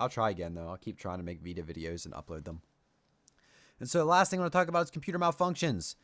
I'll 0.00 0.08
try 0.08 0.30
again 0.30 0.54
though. 0.54 0.68
I'll 0.68 0.76
keep 0.76 0.98
trying 0.98 1.18
to 1.18 1.24
make 1.24 1.44
VEDA 1.44 1.62
videos 1.62 2.04
and 2.06 2.14
upload 2.14 2.44
them. 2.44 2.62
And 3.78 3.88
so 3.88 3.98
the 3.98 4.04
last 4.04 4.30
thing 4.30 4.40
I 4.40 4.42
want 4.42 4.52
to 4.52 4.58
talk 4.58 4.68
about 4.68 4.84
is 4.84 4.90
computer 4.90 5.18
malfunctions. 5.18 5.94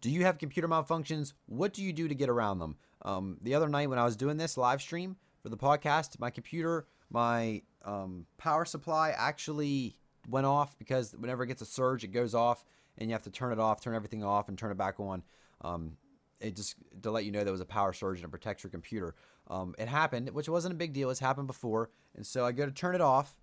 Do 0.00 0.10
you 0.10 0.24
have 0.24 0.38
computer 0.38 0.68
malfunctions? 0.68 1.32
What 1.46 1.72
do 1.72 1.82
you 1.82 1.92
do 1.92 2.08
to 2.08 2.14
get 2.14 2.28
around 2.28 2.58
them? 2.58 2.76
Um, 3.02 3.38
the 3.40 3.54
other 3.54 3.68
night 3.68 3.88
when 3.88 3.98
I 3.98 4.04
was 4.04 4.16
doing 4.16 4.36
this 4.36 4.56
live 4.56 4.82
stream 4.82 5.16
for 5.42 5.48
the 5.48 5.56
podcast, 5.56 6.18
my 6.18 6.30
computer, 6.30 6.86
my 7.10 7.62
um, 7.84 8.26
power 8.38 8.64
supply 8.64 9.14
actually 9.16 9.96
went 10.28 10.46
off 10.46 10.78
because 10.78 11.12
whenever 11.12 11.44
it 11.44 11.48
gets 11.48 11.62
a 11.62 11.66
surge, 11.66 12.02
it 12.04 12.08
goes 12.08 12.34
off, 12.34 12.64
and 12.98 13.08
you 13.08 13.14
have 13.14 13.22
to 13.22 13.30
turn 13.30 13.52
it 13.52 13.58
off, 13.58 13.80
turn 13.80 13.94
everything 13.94 14.24
off, 14.24 14.48
and 14.48 14.58
turn 14.58 14.70
it 14.70 14.78
back 14.78 14.98
on. 14.98 15.22
Um, 15.60 15.96
it 16.40 16.56
just 16.56 16.76
to 17.02 17.10
let 17.10 17.24
you 17.24 17.32
know 17.32 17.44
there 17.44 17.52
was 17.52 17.60
a 17.60 17.66
power 17.66 17.92
surge 17.92 18.18
and 18.18 18.26
it 18.26 18.30
protects 18.30 18.64
your 18.64 18.70
computer. 18.70 19.14
Um, 19.48 19.74
it 19.78 19.88
happened, 19.88 20.30
which 20.30 20.48
wasn't 20.48 20.74
a 20.74 20.76
big 20.76 20.92
deal. 20.92 21.10
It's 21.10 21.20
happened 21.20 21.46
before, 21.46 21.90
and 22.14 22.26
so 22.26 22.44
I 22.44 22.52
go 22.52 22.66
to 22.66 22.72
turn 22.72 22.94
it 22.94 23.00
off, 23.00 23.34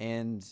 and 0.00 0.44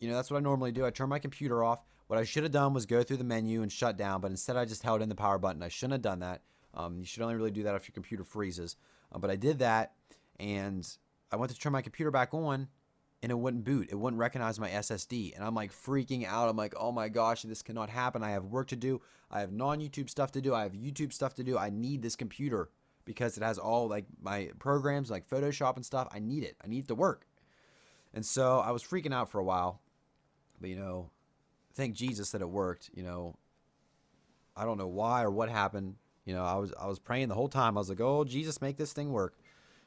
you 0.00 0.08
know 0.08 0.14
that's 0.14 0.30
what 0.30 0.38
I 0.38 0.40
normally 0.40 0.72
do. 0.72 0.86
I 0.86 0.90
turn 0.90 1.10
my 1.10 1.18
computer 1.18 1.62
off. 1.62 1.80
What 2.06 2.18
I 2.18 2.24
should 2.24 2.44
have 2.44 2.52
done 2.52 2.72
was 2.72 2.86
go 2.86 3.02
through 3.02 3.18
the 3.18 3.24
menu 3.24 3.62
and 3.62 3.70
shut 3.70 3.96
down, 3.98 4.20
but 4.20 4.30
instead 4.30 4.56
I 4.56 4.64
just 4.64 4.82
held 4.82 5.02
in 5.02 5.08
the 5.08 5.14
power 5.14 5.38
button. 5.38 5.62
I 5.62 5.68
shouldn't 5.68 5.92
have 5.92 6.02
done 6.02 6.20
that. 6.20 6.42
Um, 6.74 6.98
you 6.98 7.04
should 7.04 7.22
only 7.22 7.34
really 7.34 7.50
do 7.50 7.64
that 7.64 7.74
if 7.74 7.86
your 7.86 7.92
computer 7.92 8.24
freezes. 8.24 8.76
Uh, 9.12 9.18
but 9.18 9.30
I 9.30 9.36
did 9.36 9.58
that, 9.58 9.92
and 10.40 10.88
I 11.30 11.36
went 11.36 11.52
to 11.52 11.58
turn 11.58 11.72
my 11.72 11.82
computer 11.82 12.10
back 12.10 12.32
on, 12.32 12.68
and 13.22 13.30
it 13.30 13.38
wouldn't 13.38 13.64
boot. 13.64 13.88
It 13.90 13.98
wouldn't 13.98 14.20
recognize 14.20 14.58
my 14.58 14.70
SSD. 14.70 15.34
And 15.34 15.44
I'm 15.44 15.54
like 15.54 15.72
freaking 15.72 16.26
out. 16.26 16.48
I'm 16.48 16.56
like, 16.56 16.74
oh 16.78 16.92
my 16.92 17.08
gosh, 17.08 17.42
this 17.42 17.62
cannot 17.62 17.90
happen. 17.90 18.22
I 18.22 18.30
have 18.30 18.44
work 18.44 18.68
to 18.68 18.76
do. 18.76 19.00
I 19.30 19.40
have 19.40 19.52
non 19.52 19.80
YouTube 19.80 20.10
stuff 20.10 20.32
to 20.32 20.40
do. 20.40 20.54
I 20.54 20.62
have 20.62 20.72
YouTube 20.72 21.12
stuff 21.12 21.34
to 21.34 21.44
do. 21.44 21.56
I 21.56 21.70
need 21.70 22.02
this 22.02 22.16
computer 22.16 22.70
because 23.04 23.36
it 23.36 23.42
has 23.42 23.58
all 23.58 23.88
like 23.88 24.06
my 24.20 24.50
programs 24.58 25.10
like 25.10 25.28
Photoshop 25.28 25.76
and 25.76 25.86
stuff. 25.86 26.08
I 26.12 26.18
need 26.18 26.42
it. 26.42 26.56
I 26.64 26.68
need 26.68 26.84
it 26.84 26.88
to 26.88 26.94
work. 26.94 27.26
And 28.14 28.24
so 28.24 28.58
I 28.58 28.70
was 28.70 28.82
freaking 28.82 29.14
out 29.14 29.30
for 29.30 29.38
a 29.38 29.44
while. 29.44 29.80
But 30.60 30.70
you 30.70 30.76
know, 30.76 31.10
thank 31.74 31.94
Jesus 31.94 32.30
that 32.30 32.42
it 32.42 32.48
worked. 32.48 32.90
You 32.94 33.02
know, 33.02 33.36
I 34.56 34.64
don't 34.64 34.78
know 34.78 34.88
why 34.88 35.22
or 35.22 35.30
what 35.30 35.48
happened. 35.48 35.96
You 36.24 36.34
know, 36.34 36.44
I 36.44 36.54
was 36.56 36.72
I 36.80 36.86
was 36.86 36.98
praying 36.98 37.28
the 37.28 37.34
whole 37.34 37.48
time. 37.48 37.76
I 37.76 37.80
was 37.80 37.88
like, 37.88 38.00
"Oh, 38.00 38.24
Jesus, 38.24 38.60
make 38.60 38.76
this 38.76 38.92
thing 38.92 39.12
work." 39.12 39.34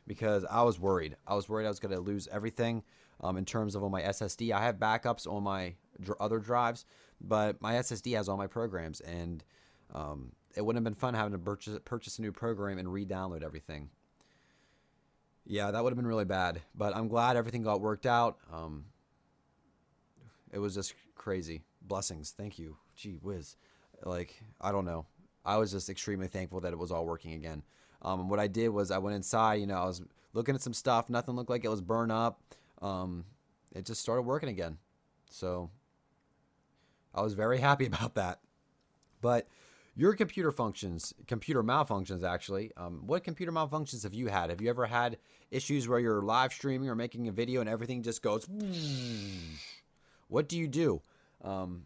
Because 0.08 0.46
I 0.46 0.62
was 0.62 0.80
worried. 0.80 1.16
I 1.26 1.34
was 1.34 1.50
worried 1.50 1.66
I 1.66 1.70
was 1.70 1.80
going 1.80 1.96
to 1.96 2.00
lose 2.00 2.28
everything 2.32 2.84
um, 3.22 3.38
in 3.38 3.46
terms 3.46 3.74
of 3.74 3.84
on 3.84 3.90
my 3.90 4.04
SSD. 4.04 4.52
I 4.52 4.64
have 4.64 4.76
backups 4.76 5.26
on 5.26 5.42
my 5.42 5.74
dr- 6.00 6.18
other 6.20 6.38
drives, 6.38 6.86
but 7.20 7.60
my 7.60 7.74
SSD 7.76 8.16
has 8.16 8.30
all 8.30 8.38
my 8.38 8.46
programs, 8.46 9.02
and 9.02 9.44
um, 9.96 10.34
it 10.56 10.64
wouldn't 10.64 10.86
have 10.86 10.94
been 10.94 11.00
fun 11.00 11.14
having 11.14 11.32
to 11.32 11.40
purchase 11.40 11.80
purchase 11.86 12.20
a 12.20 12.22
new 12.22 12.32
program 12.32 12.78
and 12.78 12.92
re-download 12.92 13.44
everything. 13.44 13.90
Yeah, 15.46 15.72
that 15.72 15.84
would 15.84 15.92
have 15.92 15.98
been 15.98 16.08
really 16.08 16.26
bad, 16.26 16.62
but 16.74 16.96
I'm 16.96 17.08
glad 17.08 17.38
everything 17.38 17.64
got 17.64 17.82
worked 17.82 18.06
out. 18.06 18.38
Um, 18.52 18.86
it 20.52 20.60
was 20.60 20.74
just 20.74 20.96
crazy. 21.16 21.62
Blessings. 21.82 22.32
Thank 22.32 22.58
you 22.58 22.78
gee 22.96 23.18
whiz. 23.22 23.56
Like, 24.04 24.42
I 24.60 24.72
don't 24.72 24.86
know. 24.86 25.06
I 25.44 25.58
was 25.58 25.72
just 25.72 25.90
extremely 25.90 26.28
thankful 26.28 26.62
that 26.62 26.74
it 26.74 26.80
was 26.80 26.92
all 26.92 27.06
working 27.06 27.34
again. 27.34 27.64
Um, 28.02 28.30
what 28.30 28.40
I 28.40 28.48
did 28.48 28.70
was 28.70 28.92
I 28.92 28.98
went 28.98 29.16
inside, 29.16 29.56
you 29.56 29.68
know, 29.68 29.76
I 29.78 29.86
was 29.86 30.02
looking 30.34 30.56
at 30.56 30.62
some 30.62 30.74
stuff. 30.74 31.10
Nothing 31.10 31.36
looked 31.36 31.50
like 31.50 31.66
it 31.66 31.70
was 31.70 31.82
burned 31.82 32.12
up. 32.12 32.42
Um, 32.82 33.26
it 33.76 33.86
just 33.86 34.02
started 34.02 34.24
working 34.24 34.50
again. 34.50 34.78
So 35.30 35.70
I 37.14 37.22
was 37.22 37.34
very 37.34 37.60
happy 37.60 37.86
about 37.86 38.16
that. 38.16 38.40
But 39.22 39.48
your 39.96 40.14
computer 40.14 40.52
functions, 40.52 41.14
computer 41.28 41.64
malfunctions 41.64 42.24
actually, 42.24 42.72
um, 42.76 43.04
what 43.06 43.24
computer 43.24 43.52
malfunctions 43.52 44.04
have 44.04 44.14
you 44.14 44.28
had? 44.28 44.50
Have 44.50 44.62
you 44.62 44.70
ever 44.70 44.86
had 44.86 45.18
issues 45.52 45.88
where 45.88 46.00
you're 46.00 46.22
live 46.22 46.52
streaming 46.52 46.90
or 46.90 46.96
making 46.96 47.28
a 47.28 47.32
video 47.32 47.62
and 47.62 47.70
everything 47.70 48.04
just 48.04 48.22
goes? 48.22 48.48
What 50.28 50.50
do 50.50 50.58
you 50.58 50.68
do? 50.68 51.04
Um, 51.44 51.84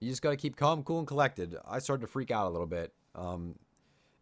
you 0.00 0.08
just 0.08 0.22
got 0.22 0.30
to 0.30 0.38
keep 0.38 0.56
calm, 0.56 0.82
cool, 0.82 1.00
and 1.00 1.06
collected. 1.06 1.54
I 1.68 1.80
started 1.80 2.00
to 2.00 2.06
freak 2.06 2.30
out 2.30 2.46
a 2.46 2.50
little 2.50 2.66
bit. 2.66 2.94
Um, 3.14 3.56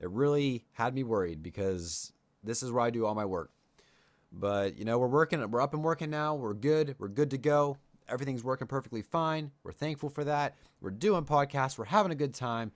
it 0.01 0.11
really 0.11 0.65
had 0.73 0.95
me 0.97 1.05
worried 1.05 1.45
because 1.45 2.13
this 2.43 2.63
is 2.63 2.73
where 2.73 2.83
I 2.83 2.91
do 2.91 3.07
all 3.07 3.15
my 3.15 3.25
work. 3.25 3.53
But 4.33 4.77
you 4.77 4.85
know, 4.85 4.99
we're 4.99 5.07
working, 5.07 5.49
we're 5.51 5.61
up 5.61 5.75
and 5.75 5.85
working 5.85 6.11
now. 6.11 6.35
We're 6.35 6.55
good. 6.55 6.97
We're 6.99 7.09
good 7.09 7.31
to 7.31 7.39
go. 7.39 7.79
Everything's 8.09 8.45
working 8.45 8.67
perfectly 8.67 9.03
fine. 9.03 9.51
We're 9.63 9.73
thankful 9.73 10.11
for 10.11 10.25
that. 10.25 10.57
We're 10.81 10.91
doing 10.91 11.25
podcasts. 11.25 11.79
We're 11.79 11.85
having 11.87 12.13
a 12.13 12.17
good 12.17 12.35
time. 12.35 12.73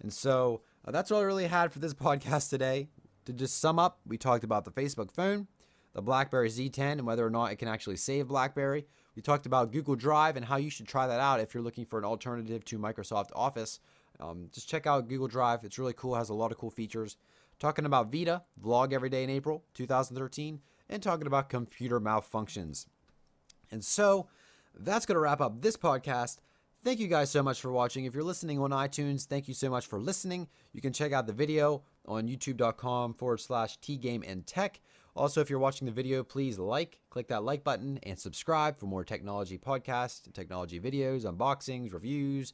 And 0.00 0.12
so 0.12 0.62
uh, 0.86 0.90
that's 0.90 1.10
all 1.10 1.20
I 1.20 1.24
really 1.24 1.46
had 1.46 1.72
for 1.72 1.78
this 1.78 1.94
podcast 2.08 2.50
today. 2.50 2.88
To 3.26 3.32
just 3.32 3.60
sum 3.60 3.78
up, 3.78 4.00
we 4.04 4.18
talked 4.18 4.42
about 4.42 4.64
the 4.64 4.72
Facebook 4.72 5.12
phone, 5.12 5.46
the 5.92 6.02
BlackBerry 6.02 6.48
Z10, 6.48 6.92
and 6.92 7.06
whether 7.06 7.24
or 7.24 7.30
not 7.30 7.52
it 7.52 7.56
can 7.56 7.68
actually 7.68 7.96
save 7.96 8.26
BlackBerry. 8.26 8.84
We 9.14 9.22
talked 9.22 9.46
about 9.46 9.70
Google 9.70 9.94
Drive 9.94 10.36
and 10.36 10.44
how 10.44 10.56
you 10.56 10.70
should 10.70 10.88
try 10.88 11.06
that 11.06 11.20
out 11.20 11.38
if 11.38 11.54
you're 11.54 11.62
looking 11.62 11.84
for 11.84 11.98
an 11.98 12.04
alternative 12.04 12.64
to 12.64 12.78
Microsoft 12.78 13.30
Office. 13.36 13.78
Um, 14.18 14.48
just 14.52 14.68
check 14.68 14.86
out 14.86 15.08
Google 15.08 15.28
Drive. 15.28 15.64
It's 15.64 15.78
really 15.78 15.92
cool, 15.92 16.14
has 16.14 16.30
a 16.30 16.34
lot 16.34 16.50
of 16.50 16.58
cool 16.58 16.70
features. 16.70 17.16
Talking 17.58 17.84
about 17.84 18.10
VEDA, 18.10 18.42
vlog 18.60 18.92
every 18.92 19.08
day 19.08 19.22
in 19.22 19.30
April 19.30 19.64
2013, 19.74 20.60
and 20.88 21.02
talking 21.02 21.26
about 21.26 21.48
computer 21.48 22.00
malfunctions. 22.00 22.86
And 23.70 23.84
so 23.84 24.28
that's 24.74 25.06
going 25.06 25.16
to 25.16 25.20
wrap 25.20 25.40
up 25.40 25.60
this 25.60 25.76
podcast. 25.76 26.38
Thank 26.84 26.98
you 26.98 27.06
guys 27.06 27.30
so 27.30 27.44
much 27.44 27.60
for 27.60 27.70
watching. 27.70 28.06
If 28.06 28.14
you're 28.14 28.24
listening 28.24 28.58
on 28.58 28.70
iTunes, 28.70 29.24
thank 29.24 29.46
you 29.46 29.54
so 29.54 29.70
much 29.70 29.86
for 29.86 30.00
listening. 30.00 30.48
You 30.72 30.80
can 30.80 30.92
check 30.92 31.12
out 31.12 31.28
the 31.28 31.32
video 31.32 31.84
on 32.06 32.26
youtube.com 32.26 33.14
forward 33.14 33.38
slash 33.38 33.78
tgame 33.78 34.28
and 34.28 34.44
tech. 34.44 34.80
Also, 35.14 35.40
if 35.40 35.48
you're 35.48 35.60
watching 35.60 35.86
the 35.86 35.92
video, 35.92 36.24
please 36.24 36.58
like, 36.58 36.98
click 37.08 37.28
that 37.28 37.44
like 37.44 37.62
button, 37.62 38.00
and 38.02 38.18
subscribe 38.18 38.76
for 38.76 38.86
more 38.86 39.04
technology 39.04 39.58
podcasts, 39.58 40.32
technology 40.32 40.80
videos, 40.80 41.24
unboxings, 41.24 41.92
reviews, 41.92 42.52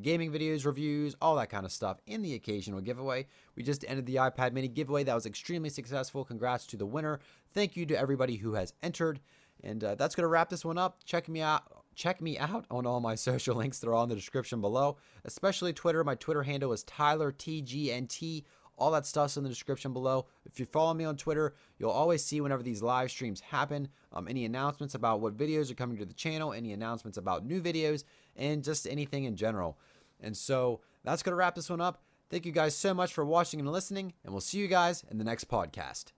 gaming 0.00 0.32
videos, 0.32 0.64
reviews, 0.64 1.14
all 1.20 1.36
that 1.36 1.50
kind 1.50 1.66
of 1.66 1.72
stuff, 1.72 1.98
and 2.08 2.24
the 2.24 2.32
occasional 2.32 2.80
giveaway. 2.80 3.26
We 3.56 3.62
just 3.62 3.84
ended 3.86 4.06
the 4.06 4.16
iPad 4.16 4.54
mini 4.54 4.68
giveaway 4.68 5.04
that 5.04 5.14
was 5.14 5.26
extremely 5.26 5.68
successful. 5.68 6.24
Congrats 6.24 6.64
to 6.68 6.78
the 6.78 6.86
winner. 6.86 7.20
Thank 7.52 7.76
you 7.76 7.84
to 7.86 7.98
everybody 7.98 8.36
who 8.36 8.54
has 8.54 8.72
entered. 8.82 9.20
And 9.62 9.84
uh, 9.84 9.96
that's 9.96 10.14
going 10.14 10.24
to 10.24 10.28
wrap 10.28 10.48
this 10.48 10.64
one 10.64 10.78
up. 10.78 11.04
Check 11.04 11.28
me 11.28 11.42
out. 11.42 11.85
Check 11.96 12.20
me 12.20 12.38
out 12.38 12.66
on 12.70 12.86
all 12.86 13.00
my 13.00 13.14
social 13.16 13.56
links. 13.56 13.80
They're 13.80 13.94
all 13.94 14.04
in 14.04 14.08
the 14.08 14.14
description 14.14 14.60
below, 14.60 14.98
especially 15.24 15.72
Twitter. 15.72 16.04
My 16.04 16.14
Twitter 16.14 16.44
handle 16.44 16.72
is 16.72 16.84
Tyler 16.84 17.32
TGNT. 17.32 18.44
All 18.78 18.90
that 18.90 19.06
stuff's 19.06 19.38
in 19.38 19.42
the 19.42 19.48
description 19.48 19.94
below. 19.94 20.26
If 20.44 20.60
you 20.60 20.66
follow 20.66 20.92
me 20.92 21.06
on 21.06 21.16
Twitter, 21.16 21.54
you'll 21.78 21.90
always 21.90 22.22
see 22.22 22.42
whenever 22.42 22.62
these 22.62 22.82
live 22.82 23.10
streams 23.10 23.40
happen. 23.40 23.88
Um, 24.12 24.28
any 24.28 24.44
announcements 24.44 24.94
about 24.94 25.20
what 25.20 25.36
videos 25.36 25.70
are 25.70 25.74
coming 25.74 25.96
to 25.96 26.04
the 26.04 26.12
channel, 26.12 26.52
any 26.52 26.74
announcements 26.74 27.16
about 27.16 27.46
new 27.46 27.62
videos, 27.62 28.04
and 28.36 28.62
just 28.62 28.86
anything 28.86 29.24
in 29.24 29.34
general. 29.34 29.78
And 30.20 30.36
so 30.36 30.80
that's 31.04 31.22
going 31.22 31.32
to 31.32 31.36
wrap 31.36 31.54
this 31.54 31.70
one 31.70 31.80
up. 31.80 32.02
Thank 32.28 32.44
you 32.44 32.52
guys 32.52 32.76
so 32.76 32.92
much 32.92 33.14
for 33.14 33.24
watching 33.24 33.60
and 33.60 33.72
listening, 33.72 34.12
and 34.24 34.34
we'll 34.34 34.40
see 34.42 34.58
you 34.58 34.68
guys 34.68 35.04
in 35.10 35.16
the 35.16 35.24
next 35.24 35.48
podcast. 35.48 36.15